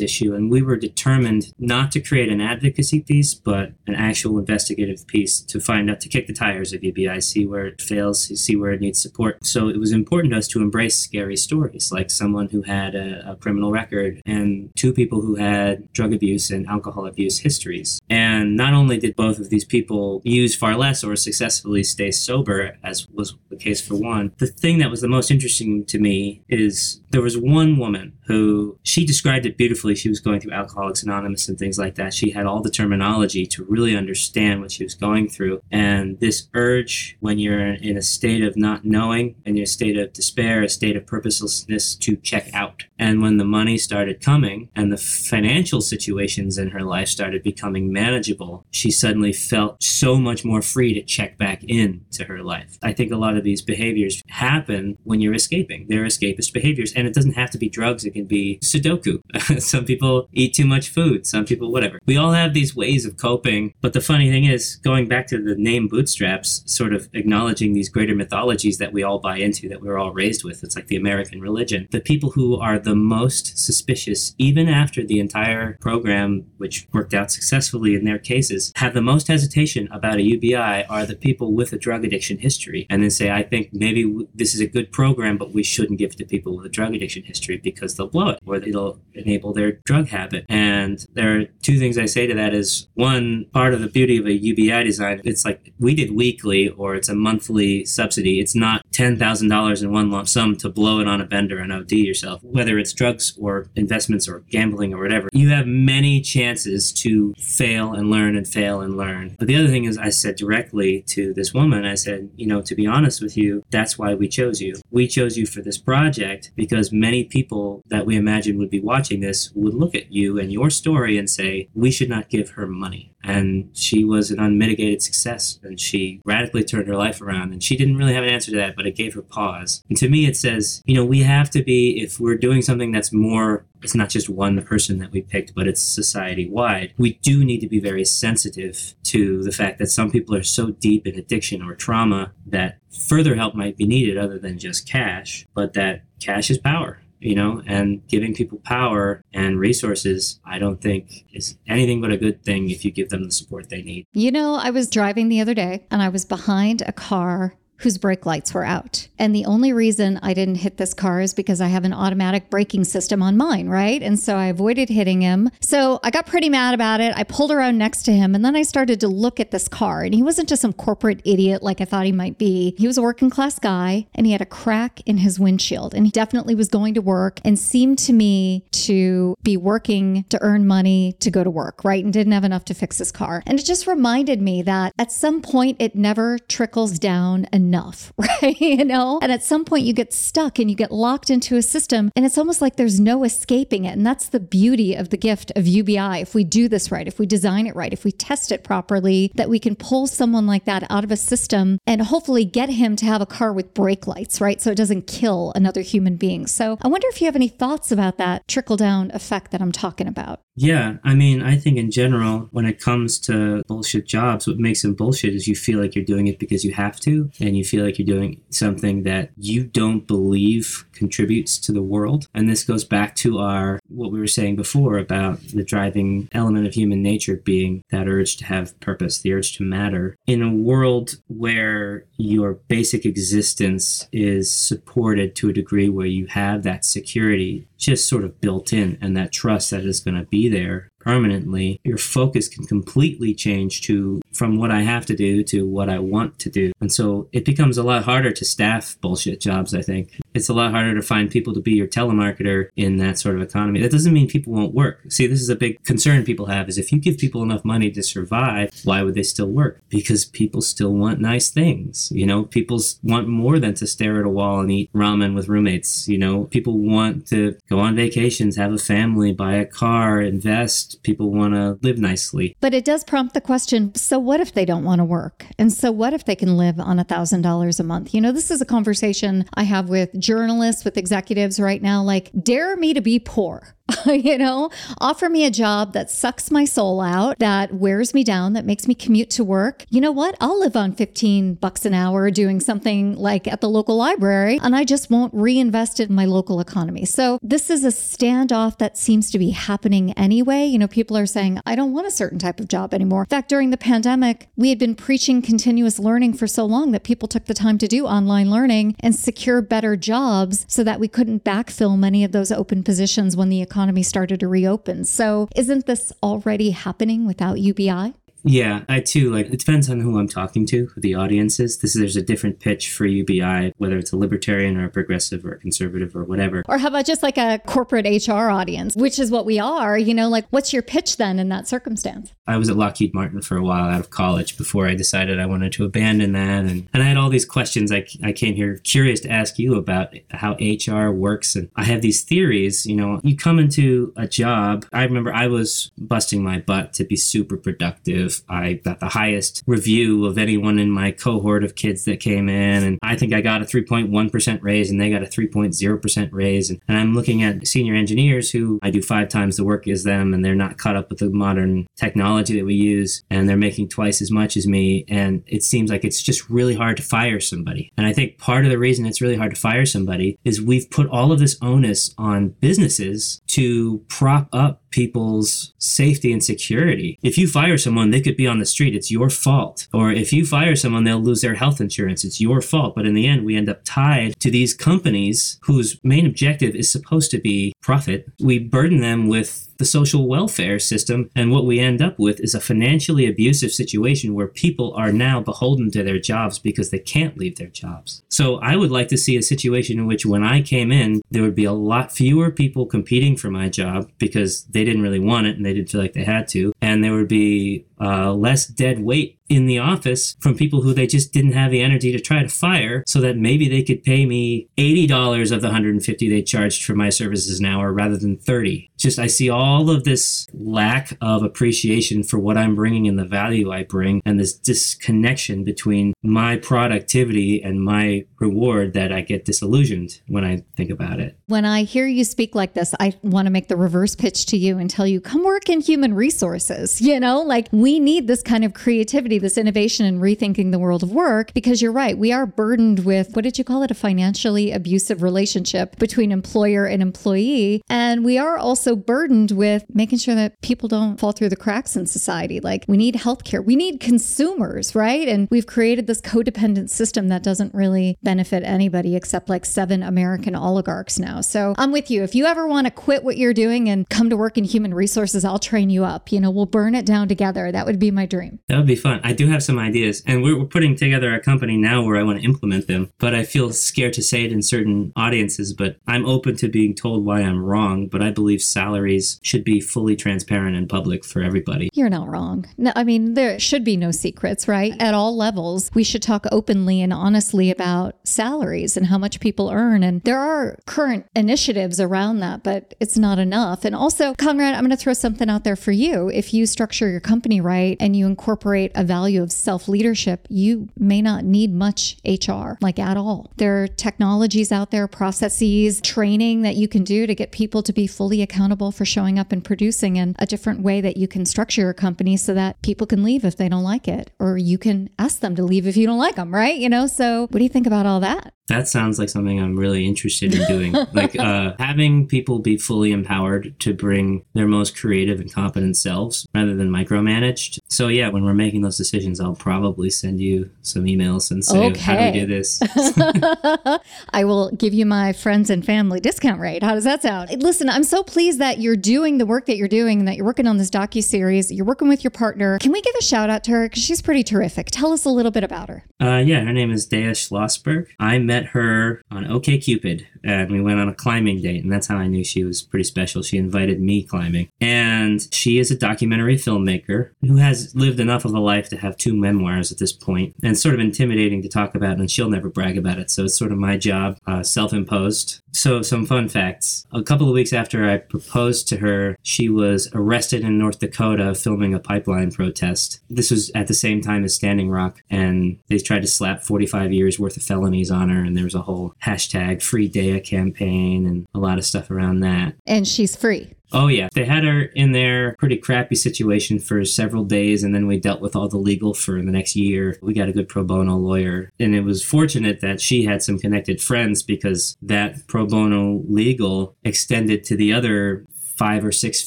issue 0.00 0.34
and 0.34 0.50
we 0.50 0.62
were 0.62 0.76
determined 0.76 1.52
not 1.58 1.90
to 1.92 2.00
create 2.00 2.30
an 2.30 2.40
advocacy 2.40 3.00
piece, 3.00 3.34
but 3.34 3.72
an 3.86 3.94
actual 3.94 4.38
investigative 4.38 5.06
piece 5.06 5.40
to 5.40 5.60
find 5.60 5.90
out, 5.90 6.00
to 6.00 6.08
kick 6.08 6.26
the 6.26 6.32
tires 6.32 6.72
of 6.72 6.84
UBI, 6.84 7.20
see 7.20 7.46
where 7.46 7.66
it 7.66 7.80
fails, 7.80 8.22
see 8.40 8.56
where 8.56 8.72
it 8.72 8.80
needs 8.80 9.00
support. 9.00 9.44
So 9.44 9.68
it 9.68 9.78
was 9.78 9.92
important 9.92 10.32
to 10.32 10.38
us 10.38 10.48
to 10.48 10.60
embrace 10.60 10.98
scary 10.98 11.36
stories, 11.36 11.90
like 11.90 12.10
someone 12.10 12.48
who 12.48 12.62
had 12.62 12.94
a, 12.94 13.32
a 13.32 13.36
criminal 13.36 13.70
record 13.70 14.20
and 14.26 14.70
two 14.76 14.92
people 14.92 15.22
who 15.22 15.36
had 15.36 15.90
drug 15.92 16.12
abuse 16.12 16.50
and 16.50 16.66
alcohol 16.66 17.06
abuse 17.06 17.38
histories. 17.38 18.00
And 18.10 18.56
not 18.56 18.74
only 18.74 18.98
did 18.98 19.16
both 19.16 19.38
of 19.38 19.48
these 19.50 19.64
people 19.64 20.20
use 20.24 20.54
far 20.54 20.76
less 20.76 21.02
or 21.02 21.16
successfully 21.16 21.82
stay 21.82 22.10
sober, 22.10 22.76
as 22.82 23.08
was 23.08 23.36
the 23.48 23.56
case 23.56 23.69
for 23.78 23.96
one, 23.96 24.32
the 24.38 24.46
thing 24.46 24.78
that 24.78 24.90
was 24.90 25.02
the 25.02 25.08
most 25.08 25.30
interesting 25.30 25.84
to 25.84 25.98
me 25.98 26.42
is 26.48 27.02
there 27.10 27.20
was 27.20 27.36
one 27.36 27.76
woman 27.76 28.14
who 28.30 28.78
she 28.84 29.04
described 29.04 29.44
it 29.44 29.56
beautifully. 29.56 29.96
She 29.96 30.08
was 30.08 30.20
going 30.20 30.40
through 30.40 30.52
Alcoholics 30.52 31.02
Anonymous 31.02 31.48
and 31.48 31.58
things 31.58 31.78
like 31.78 31.96
that. 31.96 32.14
She 32.14 32.30
had 32.30 32.46
all 32.46 32.62
the 32.62 32.70
terminology 32.70 33.44
to 33.46 33.64
really 33.64 33.96
understand 33.96 34.60
what 34.60 34.70
she 34.70 34.84
was 34.84 34.94
going 34.94 35.28
through. 35.28 35.60
And 35.72 36.20
this 36.20 36.48
urge, 36.54 37.16
when 37.18 37.40
you're 37.40 37.74
in 37.74 37.96
a 37.96 38.02
state 38.02 38.44
of 38.44 38.56
not 38.56 38.84
knowing 38.84 39.34
and 39.44 39.58
a 39.58 39.66
state 39.66 39.98
of 39.98 40.12
despair, 40.12 40.62
a 40.62 40.68
state 40.68 40.96
of 40.96 41.06
purposelessness, 41.06 41.96
to 41.96 42.16
check 42.16 42.54
out. 42.54 42.84
And 42.98 43.20
when 43.20 43.38
the 43.38 43.44
money 43.44 43.76
started 43.78 44.20
coming 44.20 44.68
and 44.76 44.92
the 44.92 44.96
financial 44.96 45.80
situations 45.80 46.56
in 46.56 46.68
her 46.68 46.82
life 46.82 47.08
started 47.08 47.42
becoming 47.42 47.92
manageable, 47.92 48.64
she 48.70 48.92
suddenly 48.92 49.32
felt 49.32 49.82
so 49.82 50.16
much 50.16 50.44
more 50.44 50.62
free 50.62 50.94
to 50.94 51.02
check 51.02 51.36
back 51.36 51.64
in 51.66 52.04
to 52.12 52.24
her 52.24 52.42
life. 52.44 52.78
I 52.82 52.92
think 52.92 53.10
a 53.10 53.16
lot 53.16 53.36
of 53.36 53.42
these 53.42 53.62
behaviors 53.62 54.22
happen 54.28 54.98
when 55.02 55.20
you're 55.20 55.34
escaping. 55.34 55.86
They're 55.88 56.04
escapist 56.04 56.52
behaviors. 56.52 56.92
And 56.92 57.08
it 57.08 57.14
doesn't 57.14 57.32
have 57.32 57.50
to 57.50 57.58
be 57.58 57.68
drugs, 57.68 58.04
it 58.04 58.19
can 58.20 58.26
be 58.26 58.58
Sudoku. 58.62 59.20
Some 59.60 59.84
people 59.84 60.28
eat 60.32 60.54
too 60.54 60.66
much 60.66 60.90
food, 60.90 61.26
some 61.26 61.44
people, 61.44 61.72
whatever. 61.72 61.98
We 62.06 62.16
all 62.16 62.32
have 62.32 62.54
these 62.54 62.76
ways 62.76 63.06
of 63.06 63.16
coping. 63.16 63.74
But 63.80 63.92
the 63.92 64.00
funny 64.00 64.30
thing 64.30 64.44
is, 64.44 64.76
going 64.76 65.08
back 65.08 65.26
to 65.28 65.42
the 65.42 65.54
name 65.56 65.88
bootstraps, 65.88 66.62
sort 66.66 66.92
of 66.92 67.08
acknowledging 67.14 67.72
these 67.72 67.88
greater 67.88 68.14
mythologies 68.14 68.78
that 68.78 68.92
we 68.92 69.02
all 69.02 69.18
buy 69.18 69.36
into, 69.38 69.68
that 69.68 69.80
we're 69.80 69.98
all 69.98 70.12
raised 70.12 70.44
with. 70.44 70.62
It's 70.62 70.76
like 70.76 70.88
the 70.88 70.96
American 70.96 71.40
religion. 71.40 71.88
The 71.90 72.00
people 72.00 72.30
who 72.30 72.58
are 72.60 72.78
the 72.78 72.94
most 72.94 73.58
suspicious, 73.58 74.34
even 74.38 74.68
after 74.68 75.04
the 75.04 75.20
entire 75.20 75.76
program, 75.80 76.44
which 76.58 76.86
worked 76.92 77.14
out 77.14 77.30
successfully 77.30 77.94
in 77.94 78.04
their 78.04 78.18
cases, 78.18 78.72
have 78.76 78.94
the 78.94 79.02
most 79.02 79.28
hesitation 79.28 79.88
about 79.92 80.18
a 80.18 80.22
UBI 80.22 80.84
are 80.88 81.06
the 81.06 81.16
people 81.16 81.52
with 81.52 81.72
a 81.72 81.78
drug 81.78 82.04
addiction 82.04 82.38
history. 82.38 82.86
And 82.90 83.02
then 83.02 83.10
say, 83.10 83.30
I 83.30 83.42
think 83.42 83.70
maybe 83.72 84.28
this 84.34 84.54
is 84.54 84.60
a 84.60 84.66
good 84.66 84.92
program, 84.92 85.38
but 85.38 85.52
we 85.52 85.62
shouldn't 85.62 85.98
give 85.98 86.12
it 86.12 86.18
to 86.18 86.24
people 86.24 86.56
with 86.56 86.66
a 86.66 86.68
drug 86.68 86.94
addiction 86.94 87.22
history 87.22 87.56
because 87.56 87.96
they'll 87.96 88.09
blow 88.10 88.30
it 88.30 88.38
or 88.46 88.56
it'll 88.56 89.00
enable 89.14 89.52
their 89.52 89.72
drug 89.72 90.08
habit. 90.08 90.44
And 90.48 91.04
there 91.12 91.38
are 91.38 91.44
two 91.62 91.78
things 91.78 91.98
I 91.98 92.06
say 92.06 92.26
to 92.26 92.34
that 92.34 92.54
is 92.54 92.88
one 92.94 93.46
part 93.52 93.74
of 93.74 93.80
the 93.80 93.88
beauty 93.88 94.18
of 94.18 94.26
a 94.26 94.32
UBI 94.32 94.84
design, 94.84 95.20
it's 95.24 95.44
like 95.44 95.72
we 95.78 95.94
did 95.94 96.14
weekly 96.14 96.68
or 96.68 96.94
it's 96.94 97.08
a 97.08 97.14
monthly 97.14 97.84
subsidy. 97.84 98.40
It's 98.40 98.54
not 98.54 98.82
$10,000 98.92 99.82
in 99.82 99.92
one 99.92 100.10
lump 100.10 100.28
sum 100.28 100.56
to 100.56 100.68
blow 100.68 101.00
it 101.00 101.08
on 101.08 101.20
a 101.20 101.24
bender 101.26 101.58
and 101.58 101.72
OD 101.72 101.92
yourself, 101.92 102.42
whether 102.42 102.78
it's 102.78 102.92
drugs 102.92 103.36
or 103.38 103.68
investments 103.76 104.28
or 104.28 104.40
gambling 104.50 104.94
or 104.94 105.00
whatever. 105.00 105.28
You 105.32 105.50
have 105.50 105.66
many 105.66 106.20
chances 106.20 106.92
to 106.94 107.34
fail 107.34 107.92
and 107.92 108.10
learn 108.10 108.36
and 108.36 108.46
fail 108.46 108.80
and 108.80 108.96
learn. 108.96 109.36
But 109.38 109.48
the 109.48 109.56
other 109.56 109.68
thing 109.68 109.84
is, 109.84 109.98
I 109.98 110.10
said 110.10 110.36
directly 110.36 111.02
to 111.08 111.32
this 111.34 111.52
woman, 111.54 111.84
I 111.84 111.94
said, 111.94 112.30
you 112.36 112.46
know, 112.46 112.62
to 112.62 112.74
be 112.74 112.86
honest 112.86 113.22
with 113.22 113.36
you, 113.36 113.64
that's 113.70 113.98
why 113.98 114.14
we 114.14 114.28
chose 114.28 114.60
you. 114.60 114.76
We 114.90 115.06
chose 115.06 115.36
you 115.36 115.46
for 115.46 115.60
this 115.60 115.78
project 115.78 116.52
because 116.56 116.92
many 116.92 117.24
people 117.24 117.82
that 117.88 117.99
we 118.06 118.16
imagine 118.16 118.58
would 118.58 118.70
be 118.70 118.80
watching 118.80 119.20
this 119.20 119.50
would 119.54 119.74
look 119.74 119.94
at 119.94 120.12
you 120.12 120.38
and 120.38 120.52
your 120.52 120.70
story 120.70 121.18
and 121.18 121.28
say, 121.28 121.68
we 121.74 121.90
should 121.90 122.08
not 122.08 122.28
give 122.28 122.50
her 122.50 122.66
money. 122.66 123.14
And 123.22 123.70
she 123.74 124.04
was 124.04 124.30
an 124.30 124.40
unmitigated 124.40 125.02
success 125.02 125.58
and 125.62 125.78
she 125.78 126.20
radically 126.24 126.64
turned 126.64 126.88
her 126.88 126.96
life 126.96 127.20
around. 127.20 127.52
And 127.52 127.62
she 127.62 127.76
didn't 127.76 127.96
really 127.96 128.14
have 128.14 128.24
an 128.24 128.30
answer 128.30 128.50
to 128.52 128.56
that, 128.56 128.76
but 128.76 128.86
it 128.86 128.96
gave 128.96 129.14
her 129.14 129.22
pause. 129.22 129.84
And 129.88 129.98
to 129.98 130.08
me, 130.08 130.26
it 130.26 130.36
says, 130.36 130.82
you 130.86 130.94
know, 130.94 131.04
we 131.04 131.20
have 131.20 131.50
to 131.50 131.62
be, 131.62 132.02
if 132.02 132.18
we're 132.18 132.36
doing 132.36 132.62
something 132.62 132.92
that's 132.92 133.12
more 133.12 133.66
it's 133.82 133.94
not 133.94 134.10
just 134.10 134.28
one 134.28 134.60
person 134.62 134.98
that 134.98 135.10
we 135.10 135.22
picked, 135.22 135.54
but 135.54 135.66
it's 135.66 135.80
society 135.80 136.48
wide. 136.48 136.92
We 136.98 137.14
do 137.22 137.44
need 137.44 137.60
to 137.60 137.68
be 137.68 137.80
very 137.80 138.04
sensitive 138.04 138.94
to 139.04 139.42
the 139.42 139.52
fact 139.52 139.78
that 139.78 139.86
some 139.86 140.10
people 140.10 140.34
are 140.34 140.42
so 140.42 140.70
deep 140.70 141.06
in 141.06 141.18
addiction 141.18 141.62
or 141.62 141.74
trauma 141.74 142.32
that 142.46 142.78
further 143.08 143.34
help 143.36 143.54
might 143.54 143.76
be 143.76 143.86
needed 143.86 144.18
other 144.18 144.38
than 144.38 144.58
just 144.58 144.88
cash, 144.88 145.46
but 145.54 145.72
that 145.74 146.02
cash 146.20 146.50
is 146.50 146.58
power 146.58 147.00
you 147.20 147.34
know, 147.34 147.62
and 147.66 148.06
giving 148.08 148.34
people 148.34 148.58
power 148.64 149.22
and 149.32 149.60
resources, 149.60 150.40
I 150.44 150.58
don't 150.58 150.80
think 150.80 151.26
is 151.32 151.58
anything 151.68 152.00
but 152.00 152.10
a 152.10 152.16
good 152.16 152.42
thing 152.42 152.70
if 152.70 152.84
you 152.84 152.90
give 152.90 153.10
them 153.10 153.24
the 153.24 153.30
support 153.30 153.68
they 153.68 153.82
need. 153.82 154.06
You 154.12 154.32
know, 154.32 154.54
I 154.54 154.70
was 154.70 154.88
driving 154.88 155.28
the 155.28 155.40
other 155.40 155.54
day 155.54 155.86
and 155.90 156.02
I 156.02 156.08
was 156.08 156.24
behind 156.24 156.82
a 156.82 156.92
car 156.92 157.54
whose 157.80 157.98
brake 157.98 158.26
lights 158.26 158.52
were 158.54 158.64
out. 158.64 159.08
And 159.18 159.34
the 159.34 159.44
only 159.44 159.72
reason 159.72 160.18
I 160.22 160.34
didn't 160.34 160.56
hit 160.56 160.76
this 160.76 160.94
car 160.94 161.20
is 161.20 161.34
because 161.34 161.60
I 161.60 161.68
have 161.68 161.84
an 161.84 161.92
automatic 161.92 162.50
braking 162.50 162.84
system 162.84 163.22
on 163.22 163.36
mine, 163.36 163.68
right? 163.68 164.02
And 164.02 164.18
so 164.18 164.36
I 164.36 164.46
avoided 164.46 164.88
hitting 164.88 165.22
him. 165.22 165.50
So 165.60 166.00
I 166.02 166.10
got 166.10 166.26
pretty 166.26 166.48
mad 166.48 166.74
about 166.74 167.00
it. 167.00 167.12
I 167.16 167.24
pulled 167.24 167.50
around 167.50 167.78
next 167.78 168.02
to 168.04 168.12
him 168.12 168.34
and 168.34 168.44
then 168.44 168.56
I 168.56 168.62
started 168.62 169.00
to 169.00 169.08
look 169.08 169.40
at 169.40 169.50
this 169.50 169.68
car. 169.68 170.02
And 170.02 170.14
he 170.14 170.22
wasn't 170.22 170.48
just 170.48 170.62
some 170.62 170.72
corporate 170.72 171.20
idiot 171.24 171.62
like 171.62 171.80
I 171.80 171.84
thought 171.84 172.06
he 172.06 172.12
might 172.12 172.38
be. 172.38 172.74
He 172.78 172.86
was 172.86 172.98
a 172.98 173.02
working 173.02 173.30
class 173.30 173.58
guy 173.58 174.06
and 174.14 174.26
he 174.26 174.32
had 174.32 174.40
a 174.40 174.46
crack 174.46 175.00
in 175.06 175.18
his 175.18 175.40
windshield. 175.40 175.94
And 175.94 176.06
he 176.06 176.12
definitely 176.12 176.54
was 176.54 176.68
going 176.68 176.94
to 176.94 177.02
work 177.02 177.40
and 177.44 177.58
seemed 177.58 177.98
to 178.00 178.12
me 178.12 178.64
to 178.72 179.36
be 179.42 179.56
working 179.56 180.24
to 180.28 180.38
earn 180.42 180.66
money 180.66 181.14
to 181.20 181.30
go 181.30 181.42
to 181.42 181.50
work, 181.50 181.84
right? 181.84 182.04
And 182.04 182.12
didn't 182.12 182.32
have 182.32 182.44
enough 182.44 182.64
to 182.66 182.74
fix 182.74 182.98
his 182.98 183.12
car. 183.12 183.42
And 183.46 183.58
it 183.58 183.64
just 183.64 183.86
reminded 183.86 184.40
me 184.40 184.62
that 184.62 184.92
at 184.98 185.12
some 185.12 185.42
point 185.42 185.76
it 185.80 185.94
never 185.94 186.38
trickles 186.38 186.98
down 186.98 187.46
enough 187.52 187.69
enough, 187.70 188.12
right? 188.18 188.60
you 188.60 188.84
know? 188.84 189.20
And 189.22 189.30
at 189.30 189.44
some 189.44 189.64
point 189.64 189.84
you 189.84 189.92
get 189.92 190.12
stuck 190.12 190.58
and 190.58 190.68
you 190.68 190.76
get 190.76 190.90
locked 190.90 191.30
into 191.30 191.56
a 191.56 191.62
system 191.62 192.10
and 192.16 192.26
it's 192.26 192.36
almost 192.36 192.60
like 192.60 192.74
there's 192.76 192.98
no 192.98 193.22
escaping 193.22 193.84
it. 193.84 193.92
And 193.92 194.04
that's 194.04 194.28
the 194.28 194.40
beauty 194.40 194.94
of 194.94 195.10
the 195.10 195.16
gift 195.16 195.52
of 195.54 195.68
UBI. 195.68 196.20
If 196.20 196.34
we 196.34 196.42
do 196.42 196.68
this 196.68 196.90
right, 196.90 197.06
if 197.06 197.18
we 197.20 197.26
design 197.26 197.68
it 197.68 197.76
right, 197.76 197.92
if 197.92 198.04
we 198.04 198.10
test 198.10 198.50
it 198.50 198.64
properly, 198.64 199.30
that 199.36 199.48
we 199.48 199.60
can 199.60 199.76
pull 199.76 200.08
someone 200.08 200.46
like 200.48 200.64
that 200.64 200.84
out 200.90 201.04
of 201.04 201.12
a 201.12 201.16
system 201.16 201.78
and 201.86 202.02
hopefully 202.02 202.44
get 202.44 202.70
him 202.70 202.96
to 202.96 203.06
have 203.06 203.20
a 203.20 203.26
car 203.26 203.52
with 203.52 203.72
brake 203.72 204.08
lights, 204.08 204.40
right? 204.40 204.60
So 204.60 204.72
it 204.72 204.76
doesn't 204.76 205.06
kill 205.06 205.52
another 205.54 205.82
human 205.82 206.16
being. 206.16 206.48
So 206.48 206.76
I 206.82 206.88
wonder 206.88 207.06
if 207.08 207.20
you 207.20 207.26
have 207.26 207.36
any 207.36 207.48
thoughts 207.48 207.92
about 207.92 208.18
that 208.18 208.48
trickle 208.48 208.76
down 208.76 209.12
effect 209.12 209.52
that 209.52 209.62
I'm 209.62 209.72
talking 209.72 210.08
about. 210.08 210.40
Yeah, 210.56 210.96
I 211.04 211.14
mean, 211.14 211.42
I 211.42 211.56
think 211.56 211.78
in 211.78 211.90
general, 211.90 212.48
when 212.50 212.66
it 212.66 212.80
comes 212.80 213.18
to 213.20 213.62
bullshit 213.66 214.06
jobs, 214.06 214.46
what 214.46 214.58
makes 214.58 214.82
them 214.82 214.94
bullshit 214.94 215.34
is 215.34 215.46
you 215.46 215.54
feel 215.54 215.80
like 215.80 215.94
you're 215.94 216.04
doing 216.04 216.26
it 216.26 216.38
because 216.38 216.64
you 216.64 216.72
have 216.72 216.98
to, 217.00 217.30
and 217.40 217.56
you 217.56 217.64
feel 217.64 217.84
like 217.84 217.98
you're 217.98 218.06
doing 218.06 218.40
something 218.50 219.04
that 219.04 219.30
you 219.36 219.64
don't 219.64 220.06
believe 220.06 220.84
contributes 220.92 221.58
to 221.58 221.72
the 221.72 221.82
world. 221.82 222.28
And 222.34 222.48
this 222.48 222.64
goes 222.64 222.84
back 222.84 223.14
to 223.16 223.38
our 223.38 223.80
what 223.88 224.12
we 224.12 224.18
were 224.18 224.26
saying 224.26 224.56
before 224.56 224.98
about 224.98 225.40
the 225.48 225.64
driving 225.64 226.28
element 226.32 226.66
of 226.66 226.74
human 226.74 227.02
nature 227.02 227.36
being 227.36 227.82
that 227.90 228.08
urge 228.08 228.36
to 228.38 228.44
have 228.44 228.78
purpose, 228.80 229.18
the 229.18 229.32
urge 229.32 229.56
to 229.56 229.64
matter. 229.64 230.16
In 230.26 230.42
a 230.42 230.52
world 230.52 231.16
where 231.28 232.04
your 232.18 232.54
basic 232.68 233.06
existence 233.06 234.08
is 234.12 234.50
supported 234.50 235.34
to 235.36 235.48
a 235.48 235.54
degree 235.54 235.88
where 235.88 236.06
you 236.06 236.26
have 236.26 236.64
that 236.64 236.84
security 236.84 237.66
just 237.78 238.08
sort 238.08 238.24
of 238.24 238.40
built 238.42 238.74
in 238.74 238.98
and 239.00 239.16
that 239.16 239.32
trust 239.32 239.70
that 239.70 239.86
is 239.86 240.00
going 240.00 240.16
to 240.16 240.24
be 240.24 240.39
there 240.48 240.90
permanently, 241.00 241.80
your 241.84 241.98
focus 241.98 242.48
can 242.48 242.66
completely 242.66 243.34
change 243.34 243.82
to 243.82 244.20
from 244.32 244.58
what 244.58 244.70
I 244.70 244.82
have 244.82 245.06
to 245.06 245.16
do 245.16 245.42
to 245.44 245.66
what 245.66 245.88
I 245.88 245.98
want 245.98 246.38
to 246.40 246.50
do. 246.50 246.72
And 246.80 246.92
so 246.92 247.28
it 247.32 247.44
becomes 247.44 247.78
a 247.78 247.82
lot 247.82 248.04
harder 248.04 248.32
to 248.32 248.44
staff 248.44 248.96
bullshit 249.00 249.40
jobs, 249.40 249.74
I 249.74 249.82
think. 249.82 250.18
It's 250.34 250.48
a 250.48 250.54
lot 250.54 250.70
harder 250.70 250.94
to 250.94 251.02
find 251.02 251.30
people 251.30 251.54
to 251.54 251.60
be 251.60 251.72
your 251.72 251.86
telemarketer 251.86 252.68
in 252.76 252.98
that 252.98 253.18
sort 253.18 253.36
of 253.36 253.42
economy. 253.42 253.80
That 253.80 253.90
doesn't 253.90 254.12
mean 254.12 254.28
people 254.28 254.52
won't 254.52 254.74
work. 254.74 255.00
See, 255.08 255.26
this 255.26 255.40
is 255.40 255.48
a 255.48 255.56
big 255.56 255.82
concern 255.84 256.24
people 256.24 256.46
have 256.46 256.68
is 256.68 256.78
if 256.78 256.92
you 256.92 256.98
give 256.98 257.18
people 257.18 257.42
enough 257.42 257.64
money 257.64 257.90
to 257.90 258.02
survive, 258.02 258.72
why 258.84 259.02
would 259.02 259.14
they 259.14 259.22
still 259.22 259.48
work? 259.48 259.82
Because 259.88 260.24
people 260.24 260.62
still 260.62 260.92
want 260.92 261.20
nice 261.20 261.50
things. 261.50 262.10
You 262.14 262.26
know, 262.26 262.44
people 262.44 262.80
want 263.02 263.28
more 263.28 263.58
than 263.58 263.74
to 263.74 263.86
stare 263.86 264.20
at 264.20 264.26
a 264.26 264.28
wall 264.28 264.60
and 264.60 264.70
eat 264.70 264.92
ramen 264.92 265.34
with 265.34 265.48
roommates. 265.48 266.08
You 266.08 266.18
know, 266.18 266.44
people 266.44 266.78
want 266.78 267.26
to 267.28 267.56
go 267.68 267.80
on 267.80 267.96
vacations, 267.96 268.56
have 268.56 268.72
a 268.72 268.78
family, 268.78 269.32
buy 269.32 269.54
a 269.54 269.66
car, 269.66 270.20
invest, 270.20 271.00
People 271.02 271.30
want 271.30 271.54
to 271.54 271.78
live 271.82 271.98
nicely. 271.98 272.56
But 272.60 272.74
it 272.74 272.84
does 272.84 273.04
prompt 273.04 273.34
the 273.34 273.40
question 273.40 273.94
so 273.94 274.18
what 274.18 274.40
if 274.40 274.52
they 274.52 274.64
don't 274.64 274.84
want 274.84 275.00
to 275.00 275.04
work? 275.04 275.46
And 275.58 275.72
so 275.72 275.90
what 275.90 276.12
if 276.12 276.24
they 276.24 276.36
can 276.36 276.56
live 276.56 276.78
on 276.78 276.98
a 276.98 277.04
$1,000 277.04 277.80
a 277.80 277.82
month? 277.82 278.14
You 278.14 278.20
know, 278.20 278.32
this 278.32 278.50
is 278.50 278.60
a 278.60 278.66
conversation 278.66 279.44
I 279.54 279.64
have 279.64 279.88
with 279.88 280.10
journalists, 280.20 280.84
with 280.84 280.96
executives 280.96 281.58
right 281.58 281.82
now 281.82 282.02
like, 282.02 282.30
dare 282.42 282.76
me 282.76 282.94
to 282.94 283.00
be 283.00 283.18
poor. 283.18 283.74
you 284.06 284.38
know, 284.38 284.70
offer 284.98 285.28
me 285.28 285.44
a 285.44 285.50
job 285.50 285.92
that 285.92 286.10
sucks 286.10 286.50
my 286.50 286.64
soul 286.64 287.00
out, 287.00 287.38
that 287.38 287.74
wears 287.74 288.14
me 288.14 288.24
down, 288.24 288.52
that 288.52 288.64
makes 288.64 288.86
me 288.86 288.94
commute 288.94 289.30
to 289.30 289.44
work. 289.44 289.84
You 289.90 290.00
know 290.00 290.12
what? 290.12 290.36
I'll 290.40 290.58
live 290.58 290.76
on 290.76 290.92
15 290.92 291.54
bucks 291.54 291.84
an 291.84 291.94
hour 291.94 292.30
doing 292.30 292.60
something 292.60 293.16
like 293.16 293.46
at 293.46 293.60
the 293.60 293.68
local 293.68 293.96
library, 293.96 294.58
and 294.62 294.74
I 294.74 294.84
just 294.84 295.10
won't 295.10 295.34
reinvest 295.34 296.00
it 296.00 296.08
in 296.08 296.14
my 296.14 296.24
local 296.24 296.60
economy. 296.60 297.04
So 297.04 297.38
this 297.42 297.70
is 297.70 297.84
a 297.84 297.88
standoff 297.88 298.78
that 298.78 298.96
seems 298.96 299.30
to 299.30 299.38
be 299.38 299.50
happening 299.50 300.12
anyway. 300.12 300.64
You 300.64 300.78
know, 300.78 300.88
people 300.88 301.16
are 301.16 301.26
saying, 301.26 301.60
I 301.66 301.74
don't 301.74 301.92
want 301.92 302.06
a 302.06 302.10
certain 302.10 302.38
type 302.38 302.60
of 302.60 302.68
job 302.68 302.94
anymore. 302.94 303.22
In 303.22 303.26
fact, 303.26 303.48
during 303.48 303.70
the 303.70 303.76
pandemic, 303.76 304.48
we 304.56 304.68
had 304.70 304.78
been 304.78 304.94
preaching 304.94 305.42
continuous 305.42 305.98
learning 305.98 306.34
for 306.34 306.46
so 306.46 306.64
long 306.64 306.92
that 306.92 307.04
people 307.04 307.28
took 307.28 307.46
the 307.46 307.54
time 307.54 307.78
to 307.78 307.88
do 307.88 308.06
online 308.06 308.50
learning 308.50 308.96
and 309.00 309.14
secure 309.14 309.60
better 309.62 309.96
jobs 309.96 310.64
so 310.68 310.84
that 310.84 311.00
we 311.00 311.08
couldn't 311.08 311.44
backfill 311.44 311.98
many 311.98 312.24
of 312.24 312.32
those 312.32 312.52
open 312.52 312.82
positions 312.82 313.36
when 313.36 313.48
the 313.48 313.62
economy 313.62 313.79
economy 313.80 314.02
started 314.02 314.38
to 314.38 314.46
reopen. 314.46 315.04
So, 315.06 315.48
isn't 315.56 315.86
this 315.86 316.12
already 316.22 316.70
happening 316.70 317.26
without 317.26 317.58
UBI? 317.58 318.12
Yeah, 318.44 318.84
I 318.88 319.00
too 319.00 319.32
like 319.32 319.46
it 319.46 319.58
depends 319.58 319.90
on 319.90 320.00
who 320.00 320.18
I'm 320.18 320.28
talking 320.28 320.66
to, 320.66 320.86
who 320.86 321.00
the 321.00 321.14
audience 321.14 321.60
is. 321.60 321.78
This 321.78 321.94
is 321.94 322.00
there's 322.00 322.16
a 322.16 322.22
different 322.22 322.60
pitch 322.60 322.92
for 322.92 323.06
UBI, 323.06 323.72
whether 323.76 323.98
it's 323.98 324.12
a 324.12 324.16
libertarian 324.16 324.76
or 324.76 324.86
a 324.86 324.90
progressive 324.90 325.44
or 325.44 325.52
a 325.52 325.58
conservative 325.58 326.16
or 326.16 326.24
whatever. 326.24 326.62
Or 326.68 326.78
how 326.78 326.88
about 326.88 327.06
just 327.06 327.22
like 327.22 327.38
a 327.38 327.60
corporate 327.66 328.06
HR 328.06 328.48
audience, 328.50 328.96
which 328.96 329.18
is 329.18 329.30
what 329.30 329.44
we 329.44 329.58
are, 329.58 329.98
you 329.98 330.14
know, 330.14 330.28
like 330.28 330.46
what's 330.50 330.72
your 330.72 330.82
pitch 330.82 331.16
then 331.16 331.38
in 331.38 331.48
that 331.50 331.68
circumstance? 331.68 332.32
I 332.46 332.56
was 332.56 332.68
at 332.68 332.76
Lockheed 332.76 333.14
Martin 333.14 333.42
for 333.42 333.56
a 333.56 333.62
while 333.62 333.90
out 333.90 334.00
of 334.00 334.10
college 334.10 334.56
before 334.56 334.86
I 334.88 334.94
decided 334.94 335.38
I 335.38 335.46
wanted 335.46 335.72
to 335.72 335.84
abandon 335.84 336.32
that 336.32 336.64
and, 336.64 336.88
and 336.92 337.02
I 337.02 337.06
had 337.06 337.16
all 337.16 337.30
these 337.30 337.44
questions 337.44 337.92
I, 337.92 338.06
I 338.22 338.32
came 338.32 338.54
here 338.54 338.78
curious 338.78 339.20
to 339.20 339.30
ask 339.30 339.58
you 339.58 339.76
about 339.76 340.14
how 340.30 340.56
HR 340.60 341.10
works 341.10 341.54
and 341.56 341.70
I 341.76 341.84
have 341.84 342.02
these 342.02 342.22
theories, 342.22 342.86
you 342.86 342.96
know, 342.96 343.20
you 343.22 343.36
come 343.36 343.58
into 343.58 344.12
a 344.16 344.26
job. 344.26 344.86
I 344.92 345.04
remember 345.04 345.32
I 345.32 345.46
was 345.46 345.90
busting 345.98 346.42
my 346.42 346.58
butt 346.58 346.92
to 346.94 347.04
be 347.04 347.16
super 347.16 347.56
productive 347.56 348.29
I 348.48 348.74
got 348.74 349.00
the 349.00 349.08
highest 349.08 349.62
review 349.66 350.26
of 350.26 350.38
anyone 350.38 350.78
in 350.78 350.90
my 350.90 351.10
cohort 351.10 351.64
of 351.64 351.74
kids 351.74 352.04
that 352.04 352.20
came 352.20 352.48
in. 352.48 352.82
And 352.84 352.98
I 353.02 353.16
think 353.16 353.32
I 353.32 353.40
got 353.40 353.62
a 353.62 353.64
3.1% 353.64 354.62
raise 354.62 354.90
and 354.90 355.00
they 355.00 355.10
got 355.10 355.22
a 355.22 355.26
3.0% 355.26 356.28
raise. 356.32 356.70
And, 356.70 356.80
and 356.88 356.98
I'm 356.98 357.14
looking 357.14 357.42
at 357.42 357.66
senior 357.66 357.94
engineers 357.94 358.50
who 358.50 358.78
I 358.82 358.90
do 358.90 359.02
five 359.02 359.28
times 359.28 359.56
the 359.56 359.64
work 359.64 359.86
as 359.88 360.04
them 360.04 360.34
and 360.34 360.44
they're 360.44 360.54
not 360.54 360.78
caught 360.78 360.96
up 360.96 361.10
with 361.10 361.18
the 361.18 361.30
modern 361.30 361.86
technology 361.96 362.58
that 362.58 362.64
we 362.64 362.74
use 362.74 363.22
and 363.30 363.48
they're 363.48 363.56
making 363.56 363.88
twice 363.88 364.22
as 364.22 364.30
much 364.30 364.56
as 364.56 364.66
me. 364.66 365.04
And 365.08 365.42
it 365.46 365.62
seems 365.62 365.90
like 365.90 366.04
it's 366.04 366.22
just 366.22 366.48
really 366.48 366.74
hard 366.74 366.96
to 366.98 367.02
fire 367.02 367.40
somebody. 367.40 367.92
And 367.96 368.06
I 368.06 368.12
think 368.12 368.38
part 368.38 368.64
of 368.64 368.70
the 368.70 368.78
reason 368.78 369.06
it's 369.06 369.20
really 369.20 369.36
hard 369.36 369.54
to 369.54 369.60
fire 369.60 369.86
somebody 369.86 370.38
is 370.44 370.60
we've 370.60 370.90
put 370.90 371.08
all 371.08 371.32
of 371.32 371.38
this 371.38 371.56
onus 371.62 372.14
on 372.18 372.48
businesses 372.60 373.40
to 373.48 373.98
prop 374.08 374.48
up 374.52 374.82
people's 374.90 375.72
safety 375.78 376.32
and 376.32 376.42
security. 376.42 377.18
If 377.22 377.38
you 377.38 377.48
fire 377.48 377.78
someone, 377.78 378.10
they 378.10 378.20
could 378.20 378.36
be 378.36 378.46
on 378.46 378.58
the 378.58 378.66
street. 378.66 378.94
It's 378.94 379.10
your 379.10 379.30
fault. 379.30 379.88
Or 379.92 380.10
if 380.10 380.32
you 380.32 380.44
fire 380.44 380.76
someone, 380.76 381.04
they'll 381.04 381.18
lose 381.18 381.40
their 381.40 381.54
health 381.54 381.80
insurance. 381.80 382.24
It's 382.24 382.40
your 382.40 382.60
fault. 382.60 382.94
But 382.94 383.06
in 383.06 383.14
the 383.14 383.26
end, 383.26 383.44
we 383.44 383.56
end 383.56 383.68
up 383.68 383.80
tied 383.84 384.38
to 384.40 384.50
these 384.50 384.74
companies 384.74 385.58
whose 385.62 385.98
main 386.02 386.26
objective 386.26 386.74
is 386.74 386.90
supposed 386.90 387.30
to 387.30 387.38
be 387.38 387.72
profit. 387.80 388.26
We 388.40 388.58
burden 388.58 389.00
them 389.00 389.28
with 389.28 389.68
the 389.80 389.84
social 389.84 390.28
welfare 390.28 390.78
system. 390.78 391.28
And 391.34 391.50
what 391.50 391.66
we 391.66 391.80
end 391.80 392.00
up 392.00 392.18
with 392.18 392.38
is 392.38 392.54
a 392.54 392.60
financially 392.60 393.26
abusive 393.26 393.72
situation 393.72 394.34
where 394.34 394.46
people 394.46 394.94
are 394.94 395.10
now 395.10 395.40
beholden 395.40 395.90
to 395.92 396.04
their 396.04 396.20
jobs 396.20 396.60
because 396.60 396.90
they 396.90 397.00
can't 397.00 397.36
leave 397.36 397.56
their 397.56 397.66
jobs. 397.66 398.22
So 398.28 398.56
I 398.56 398.76
would 398.76 398.92
like 398.92 399.08
to 399.08 399.16
see 399.16 399.36
a 399.36 399.42
situation 399.42 399.98
in 399.98 400.06
which 400.06 400.24
when 400.24 400.44
I 400.44 400.62
came 400.62 400.92
in, 400.92 401.22
there 401.30 401.42
would 401.42 401.56
be 401.56 401.64
a 401.64 401.72
lot 401.72 402.12
fewer 402.12 402.50
people 402.50 402.86
competing 402.86 403.36
for 403.36 403.50
my 403.50 403.68
job 403.68 404.10
because 404.18 404.64
they 404.64 404.84
didn't 404.84 405.02
really 405.02 405.18
want 405.18 405.46
it 405.48 405.56
and 405.56 405.64
they 405.64 405.72
didn't 405.72 405.90
feel 405.90 406.00
like 406.00 406.12
they 406.12 406.24
had 406.24 406.46
to. 406.48 406.72
And 406.80 407.02
there 407.02 407.14
would 407.14 407.28
be 407.28 407.86
uh, 408.00 408.32
less 408.32 408.66
dead 408.66 409.02
weight 409.02 409.38
in 409.48 409.66
the 409.66 409.78
office 409.78 410.36
from 410.40 410.54
people 410.54 410.80
who 410.80 410.94
they 410.94 411.06
just 411.06 411.32
didn't 411.32 411.52
have 411.52 411.70
the 411.70 411.82
energy 411.82 412.12
to 412.12 412.20
try 412.20 412.42
to 412.42 412.48
fire 412.48 413.02
so 413.06 413.20
that 413.20 413.36
maybe 413.36 413.68
they 413.68 413.82
could 413.82 414.02
pay 414.02 414.24
me 414.24 414.68
$80 414.78 415.52
of 415.52 415.60
the 415.60 415.66
150 415.66 416.30
they 416.30 416.42
charged 416.42 416.84
for 416.84 416.94
my 416.94 417.10
services 417.10 417.58
an 417.58 417.66
hour 417.66 417.92
rather 417.92 418.16
than 418.16 418.36
30 418.36 418.89
just 419.00 419.18
i 419.18 419.26
see 419.26 419.48
all 419.50 419.90
of 419.90 420.04
this 420.04 420.46
lack 420.52 421.16
of 421.20 421.42
appreciation 421.42 422.22
for 422.22 422.38
what 422.38 422.56
i'm 422.56 422.74
bringing 422.74 423.08
and 423.08 423.18
the 423.18 423.24
value 423.24 423.70
i 423.70 423.82
bring 423.82 424.22
and 424.24 424.38
this 424.38 424.52
disconnection 424.52 425.64
between 425.64 426.12
my 426.22 426.56
productivity 426.56 427.62
and 427.62 427.82
my 427.82 428.24
reward 428.38 428.92
that 428.92 429.12
i 429.12 429.20
get 429.20 429.44
disillusioned 429.44 430.20
when 430.28 430.44
i 430.44 430.62
think 430.76 430.90
about 430.90 431.18
it 431.20 431.36
when 431.46 431.64
i 431.64 431.82
hear 431.82 432.06
you 432.06 432.24
speak 432.24 432.54
like 432.54 432.74
this 432.74 432.94
i 433.00 433.12
want 433.22 433.46
to 433.46 433.50
make 433.50 433.68
the 433.68 433.76
reverse 433.76 434.14
pitch 434.14 434.46
to 434.46 434.56
you 434.56 434.78
and 434.78 434.90
tell 434.90 435.06
you 435.06 435.20
come 435.20 435.44
work 435.44 435.68
in 435.68 435.80
human 435.80 436.14
resources 436.14 437.00
you 437.00 437.18
know 437.18 437.40
like 437.40 437.68
we 437.72 437.98
need 437.98 438.26
this 438.26 438.42
kind 438.42 438.64
of 438.64 438.74
creativity, 438.74 439.38
this 439.38 439.58
innovation 439.58 440.06
and 440.06 440.20
rethinking 440.20 440.70
the 440.70 440.78
world 440.78 441.02
of 441.02 441.12
work 441.12 441.52
because 441.54 441.82
you're 441.82 441.92
right. 441.92 442.16
We 442.16 442.32
are 442.32 442.46
burdened 442.46 443.04
with 443.04 443.34
what 443.34 443.42
did 443.42 443.58
you 443.58 443.64
call 443.64 443.82
it? 443.82 443.90
A 443.90 443.94
financially 443.94 444.72
abusive 444.72 445.22
relationship 445.22 445.96
between 445.98 446.32
employer 446.32 446.86
and 446.86 447.02
employee. 447.02 447.82
And 447.88 448.24
we 448.24 448.38
are 448.38 448.58
also 448.58 448.89
burdened 448.96 449.50
with 449.52 449.84
making 449.92 450.18
sure 450.18 450.34
that 450.34 450.60
people 450.62 450.88
don't 450.88 451.18
fall 451.18 451.32
through 451.32 451.48
the 451.48 451.56
cracks 451.56 451.96
in 451.96 452.06
society. 452.06 452.60
Like 452.60 452.84
we 452.88 452.96
need 452.96 453.14
healthcare, 453.16 453.64
we 453.64 453.76
need 453.76 454.00
consumers, 454.00 454.94
right? 454.94 455.28
And 455.28 455.48
we've 455.50 455.66
created 455.66 456.06
this 456.06 456.20
codependent 456.20 456.90
system 456.90 457.28
that 457.28 457.42
doesn't 457.42 457.74
really 457.74 458.18
benefit 458.22 458.62
anybody 458.62 459.16
except 459.16 459.48
like 459.48 459.64
seven 459.64 460.02
American 460.02 460.54
oligarchs 460.54 461.18
now. 461.18 461.40
So 461.40 461.74
I'm 461.78 461.92
with 461.92 462.10
you. 462.10 462.22
If 462.22 462.34
you 462.34 462.46
ever 462.46 462.66
want 462.66 462.86
to 462.86 462.90
quit 462.90 463.24
what 463.24 463.36
you're 463.36 463.54
doing 463.54 463.88
and 463.88 464.08
come 464.08 464.30
to 464.30 464.36
work 464.36 464.56
in 464.56 464.64
human 464.64 464.94
resources, 464.94 465.44
I'll 465.44 465.58
train 465.58 465.90
you 465.90 466.04
up. 466.04 466.32
You 466.32 466.40
know, 466.40 466.50
we'll 466.50 466.66
burn 466.66 466.94
it 466.94 467.06
down 467.06 467.28
together. 467.28 467.70
That 467.72 467.86
would 467.86 467.98
be 467.98 468.10
my 468.10 468.26
dream. 468.26 468.60
That 468.68 468.76
would 468.76 468.86
be 468.86 468.96
fun. 468.96 469.20
I 469.24 469.32
do 469.32 469.46
have 469.48 469.62
some 469.62 469.78
ideas, 469.78 470.22
and 470.26 470.42
we're, 470.42 470.60
putting 470.70 470.96
together 470.96 471.34
a 471.34 471.40
company 471.40 471.76
now 471.76 472.02
where 472.02 472.16
I 472.16 472.22
want 472.22 472.38
to 472.38 472.44
implement 472.44 472.86
them, 472.86 473.10
but 473.18 473.34
I 473.34 473.42
feel 473.42 473.72
scared 473.72 474.12
to 474.14 474.22
say 474.22 474.44
it 474.44 474.52
in 474.52 474.62
certain 474.62 475.12
audiences. 475.16 475.72
But 475.72 475.96
I'm 476.06 476.26
open 476.26 476.56
to 476.56 476.68
being 476.68 476.94
told 476.94 477.24
why 477.24 477.40
I'm 477.40 477.62
wrong. 477.62 478.06
But 478.06 478.22
I 478.22 478.30
believe 478.30 478.62
salaries 478.80 479.38
should 479.42 479.62
be 479.62 479.78
fully 479.78 480.16
transparent 480.16 480.74
and 480.74 480.88
public 480.88 481.22
for 481.22 481.42
everybody. 481.42 481.90
You're 481.92 482.08
not 482.08 482.28
wrong. 482.28 482.66
No, 482.78 482.92
I 482.96 483.04
mean, 483.04 483.34
there 483.34 483.58
should 483.58 483.84
be 483.84 483.96
no 483.96 484.10
secrets, 484.10 484.66
right? 484.66 484.94
At 484.98 485.12
all 485.12 485.36
levels, 485.36 485.90
we 485.92 486.02
should 486.02 486.22
talk 486.22 486.46
openly 486.50 487.02
and 487.02 487.12
honestly 487.12 487.70
about 487.70 488.14
salaries 488.24 488.96
and 488.96 489.06
how 489.06 489.18
much 489.18 489.38
people 489.38 489.68
earn. 489.68 490.02
And 490.02 490.22
there 490.22 490.38
are 490.38 490.78
current 490.86 491.26
initiatives 491.36 492.00
around 492.00 492.40
that, 492.40 492.62
but 492.62 492.94
it's 493.00 493.18
not 493.18 493.38
enough. 493.38 493.84
And 493.84 493.94
also, 493.94 494.32
Conrad, 494.34 494.74
I'm 494.74 494.80
going 494.80 494.96
to 494.96 494.96
throw 494.96 495.12
something 495.12 495.50
out 495.50 495.64
there 495.64 495.76
for 495.76 495.92
you. 495.92 496.30
If 496.30 496.54
you 496.54 496.64
structure 496.64 497.10
your 497.10 497.20
company 497.20 497.60
right 497.60 497.98
and 498.00 498.16
you 498.16 498.26
incorporate 498.26 498.92
a 498.94 499.04
value 499.04 499.42
of 499.42 499.52
self 499.52 499.88
leadership, 499.88 500.46
you 500.48 500.88
may 500.96 501.20
not 501.20 501.44
need 501.44 501.74
much 501.74 502.16
HR, 502.24 502.78
like 502.80 502.98
at 502.98 503.18
all. 503.18 503.52
There 503.58 503.82
are 503.82 503.88
technologies 503.88 504.72
out 504.72 504.90
there, 504.90 505.06
processes, 505.06 506.00
training 506.00 506.62
that 506.62 506.76
you 506.76 506.88
can 506.88 507.04
do 507.04 507.26
to 507.26 507.34
get 507.34 507.52
people 507.52 507.82
to 507.82 507.92
be 507.92 508.06
fully 508.06 508.40
accountable 508.40 508.69
for 508.92 509.04
showing 509.04 509.38
up 509.38 509.52
and 509.52 509.64
producing, 509.64 510.18
and 510.18 510.36
a 510.38 510.46
different 510.46 510.80
way 510.80 511.00
that 511.00 511.16
you 511.16 511.26
can 511.28 511.44
structure 511.44 511.82
your 511.82 511.92
company 511.92 512.36
so 512.36 512.54
that 512.54 512.80
people 512.82 513.06
can 513.06 513.22
leave 513.22 513.44
if 513.44 513.56
they 513.56 513.68
don't 513.68 513.82
like 513.82 514.08
it, 514.08 514.30
or 514.38 514.56
you 514.56 514.78
can 514.78 515.10
ask 515.18 515.40
them 515.40 515.56
to 515.56 515.62
leave 515.62 515.86
if 515.86 515.96
you 515.96 516.06
don't 516.06 516.18
like 516.18 516.36
them, 516.36 516.54
right? 516.54 516.76
You 516.76 516.88
know, 516.88 517.06
so 517.06 517.42
what 517.42 517.58
do 517.58 517.62
you 517.62 517.68
think 517.68 517.86
about 517.86 518.06
all 518.06 518.20
that? 518.20 518.54
That 518.70 518.88
sounds 518.88 519.18
like 519.18 519.28
something 519.28 519.60
I'm 519.60 519.76
really 519.76 520.06
interested 520.06 520.54
in 520.54 520.66
doing. 520.68 520.92
like 521.12 521.36
uh, 521.36 521.74
having 521.80 522.28
people 522.28 522.60
be 522.60 522.76
fully 522.76 523.10
empowered 523.10 523.74
to 523.80 523.92
bring 523.92 524.44
their 524.54 524.68
most 524.68 524.96
creative 524.96 525.40
and 525.40 525.52
competent 525.52 525.96
selves 525.96 526.46
rather 526.54 526.76
than 526.76 526.88
micromanaged. 526.88 527.80
So, 527.88 528.06
yeah, 528.06 528.28
when 528.28 528.44
we're 528.44 528.54
making 528.54 528.82
those 528.82 528.96
decisions, 528.96 529.40
I'll 529.40 529.56
probably 529.56 530.08
send 530.08 530.40
you 530.40 530.70
some 530.82 531.04
emails 531.04 531.50
and 531.50 531.64
say, 531.64 531.86
Okay. 531.86 532.00
How 532.00 532.16
do 532.16 532.24
we 532.26 532.32
do 532.32 532.46
this? 532.46 532.80
I 534.30 534.44
will 534.44 534.70
give 534.70 534.94
you 534.94 535.04
my 535.04 535.32
friends 535.32 535.68
and 535.68 535.84
family 535.84 536.20
discount 536.20 536.60
rate. 536.60 536.84
How 536.84 536.94
does 536.94 537.04
that 537.04 537.22
sound? 537.22 537.50
Listen, 537.62 537.90
I'm 537.90 538.04
so 538.04 538.22
pleased 538.22 538.60
that 538.60 538.78
you're 538.78 538.96
doing 538.96 539.38
the 539.38 539.46
work 539.46 539.66
that 539.66 539.76
you're 539.76 539.88
doing 539.88 540.20
and 540.20 540.28
that 540.28 540.36
you're 540.36 540.46
working 540.46 540.68
on 540.68 540.76
this 540.76 540.90
docu 540.90 541.24
series. 541.24 541.72
You're 541.72 541.86
working 541.86 542.08
with 542.08 542.22
your 542.22 542.30
partner. 542.30 542.78
Can 542.78 542.92
we 542.92 543.02
give 543.02 543.14
a 543.18 543.22
shout 543.22 543.50
out 543.50 543.64
to 543.64 543.72
her 543.72 543.88
because 543.88 544.04
she's 544.04 544.22
pretty 544.22 544.44
terrific? 544.44 544.88
Tell 544.92 545.12
us 545.12 545.24
a 545.24 545.30
little 545.30 545.50
bit 545.50 545.64
about 545.64 545.88
her. 545.88 546.04
Uh, 546.20 546.42
yeah, 546.44 546.62
her 546.62 546.72
name 546.72 546.92
is 546.92 547.08
Deia 547.08 547.32
Schlosberg. 547.32 548.06
I 548.20 548.38
met 548.38 548.59
her 548.66 549.22
on 549.30 549.44
OKCupid, 549.44 550.24
and 550.44 550.70
we 550.70 550.80
went 550.80 551.00
on 551.00 551.08
a 551.08 551.14
climbing 551.14 551.60
date, 551.62 551.82
and 551.82 551.92
that's 551.92 552.06
how 552.06 552.16
I 552.16 552.26
knew 552.26 552.44
she 552.44 552.64
was 552.64 552.82
pretty 552.82 553.04
special. 553.04 553.42
She 553.42 553.58
invited 553.58 554.00
me 554.00 554.22
climbing, 554.22 554.68
and 554.80 555.46
she 555.52 555.78
is 555.78 555.90
a 555.90 555.96
documentary 555.96 556.56
filmmaker 556.56 557.30
who 557.40 557.56
has 557.56 557.94
lived 557.94 558.20
enough 558.20 558.44
of 558.44 558.54
a 558.54 558.60
life 558.60 558.88
to 558.90 558.96
have 558.96 559.16
two 559.16 559.34
memoirs 559.34 559.92
at 559.92 559.98
this 559.98 560.12
point, 560.12 560.54
and 560.62 560.78
sort 560.78 560.94
of 560.94 561.00
intimidating 561.00 561.62
to 561.62 561.68
talk 561.68 561.94
about, 561.94 562.18
and 562.18 562.30
she'll 562.30 562.50
never 562.50 562.68
brag 562.68 562.96
about 562.96 563.18
it. 563.18 563.30
So 563.30 563.44
it's 563.44 563.58
sort 563.58 563.72
of 563.72 563.78
my 563.78 563.96
job, 563.96 564.38
uh, 564.46 564.62
self-imposed. 564.62 565.60
So 565.72 566.02
some 566.02 566.26
fun 566.26 566.48
facts: 566.48 567.06
a 567.12 567.22
couple 567.22 567.48
of 567.48 567.54
weeks 567.54 567.72
after 567.72 568.08
I 568.08 568.18
proposed 568.18 568.88
to 568.88 568.98
her, 568.98 569.36
she 569.42 569.68
was 569.68 570.08
arrested 570.14 570.62
in 570.62 570.78
North 570.78 570.98
Dakota 570.98 571.54
filming 571.54 571.94
a 571.94 572.00
pipeline 572.00 572.50
protest. 572.50 573.20
This 573.28 573.50
was 573.50 573.70
at 573.74 573.86
the 573.86 573.94
same 573.94 574.20
time 574.20 574.44
as 574.44 574.54
Standing 574.54 574.90
Rock, 574.90 575.22
and 575.30 575.78
they 575.88 575.98
tried 575.98 576.22
to 576.22 576.28
slap 576.28 576.62
45 576.62 577.12
years 577.12 577.38
worth 577.38 577.56
of 577.56 577.62
felonies 577.62 578.10
on 578.10 578.28
her, 578.28 578.49
and 578.50 578.56
there 578.56 578.64
was 578.64 578.74
a 578.74 578.82
whole 578.82 579.14
hashtag 579.22 579.80
Free 579.80 580.10
Deia 580.10 580.44
campaign 580.44 581.24
and 581.24 581.46
a 581.54 581.58
lot 581.58 581.78
of 581.78 581.84
stuff 581.84 582.10
around 582.10 582.40
that. 582.40 582.74
And 582.84 583.06
she's 583.06 583.36
free. 583.36 583.72
Oh 583.92 584.06
yeah, 584.06 584.28
they 584.34 584.44
had 584.44 584.64
her 584.64 584.82
in 584.82 585.12
their 585.12 585.56
pretty 585.58 585.76
crappy 585.76 586.14
situation 586.14 586.78
for 586.78 587.04
several 587.04 587.44
days, 587.44 587.82
and 587.82 587.94
then 587.94 588.06
we 588.06 588.20
dealt 588.20 588.40
with 588.40 588.54
all 588.54 588.68
the 588.68 588.76
legal 588.76 589.14
for 589.14 589.42
the 589.42 589.50
next 589.50 589.74
year. 589.74 590.16
We 590.22 590.32
got 590.32 590.48
a 590.48 590.52
good 590.52 590.68
pro 590.68 590.84
bono 590.84 591.16
lawyer, 591.16 591.72
and 591.80 591.94
it 591.94 592.02
was 592.02 592.24
fortunate 592.24 592.80
that 592.82 593.00
she 593.00 593.24
had 593.24 593.42
some 593.42 593.58
connected 593.58 594.00
friends 594.00 594.42
because 594.42 594.96
that 595.02 595.46
pro 595.48 595.66
bono 595.66 596.22
legal 596.28 596.94
extended 597.02 597.64
to 597.64 597.76
the 597.76 597.92
other 597.92 598.46
five 598.80 599.04
or 599.04 599.12
six 599.12 599.46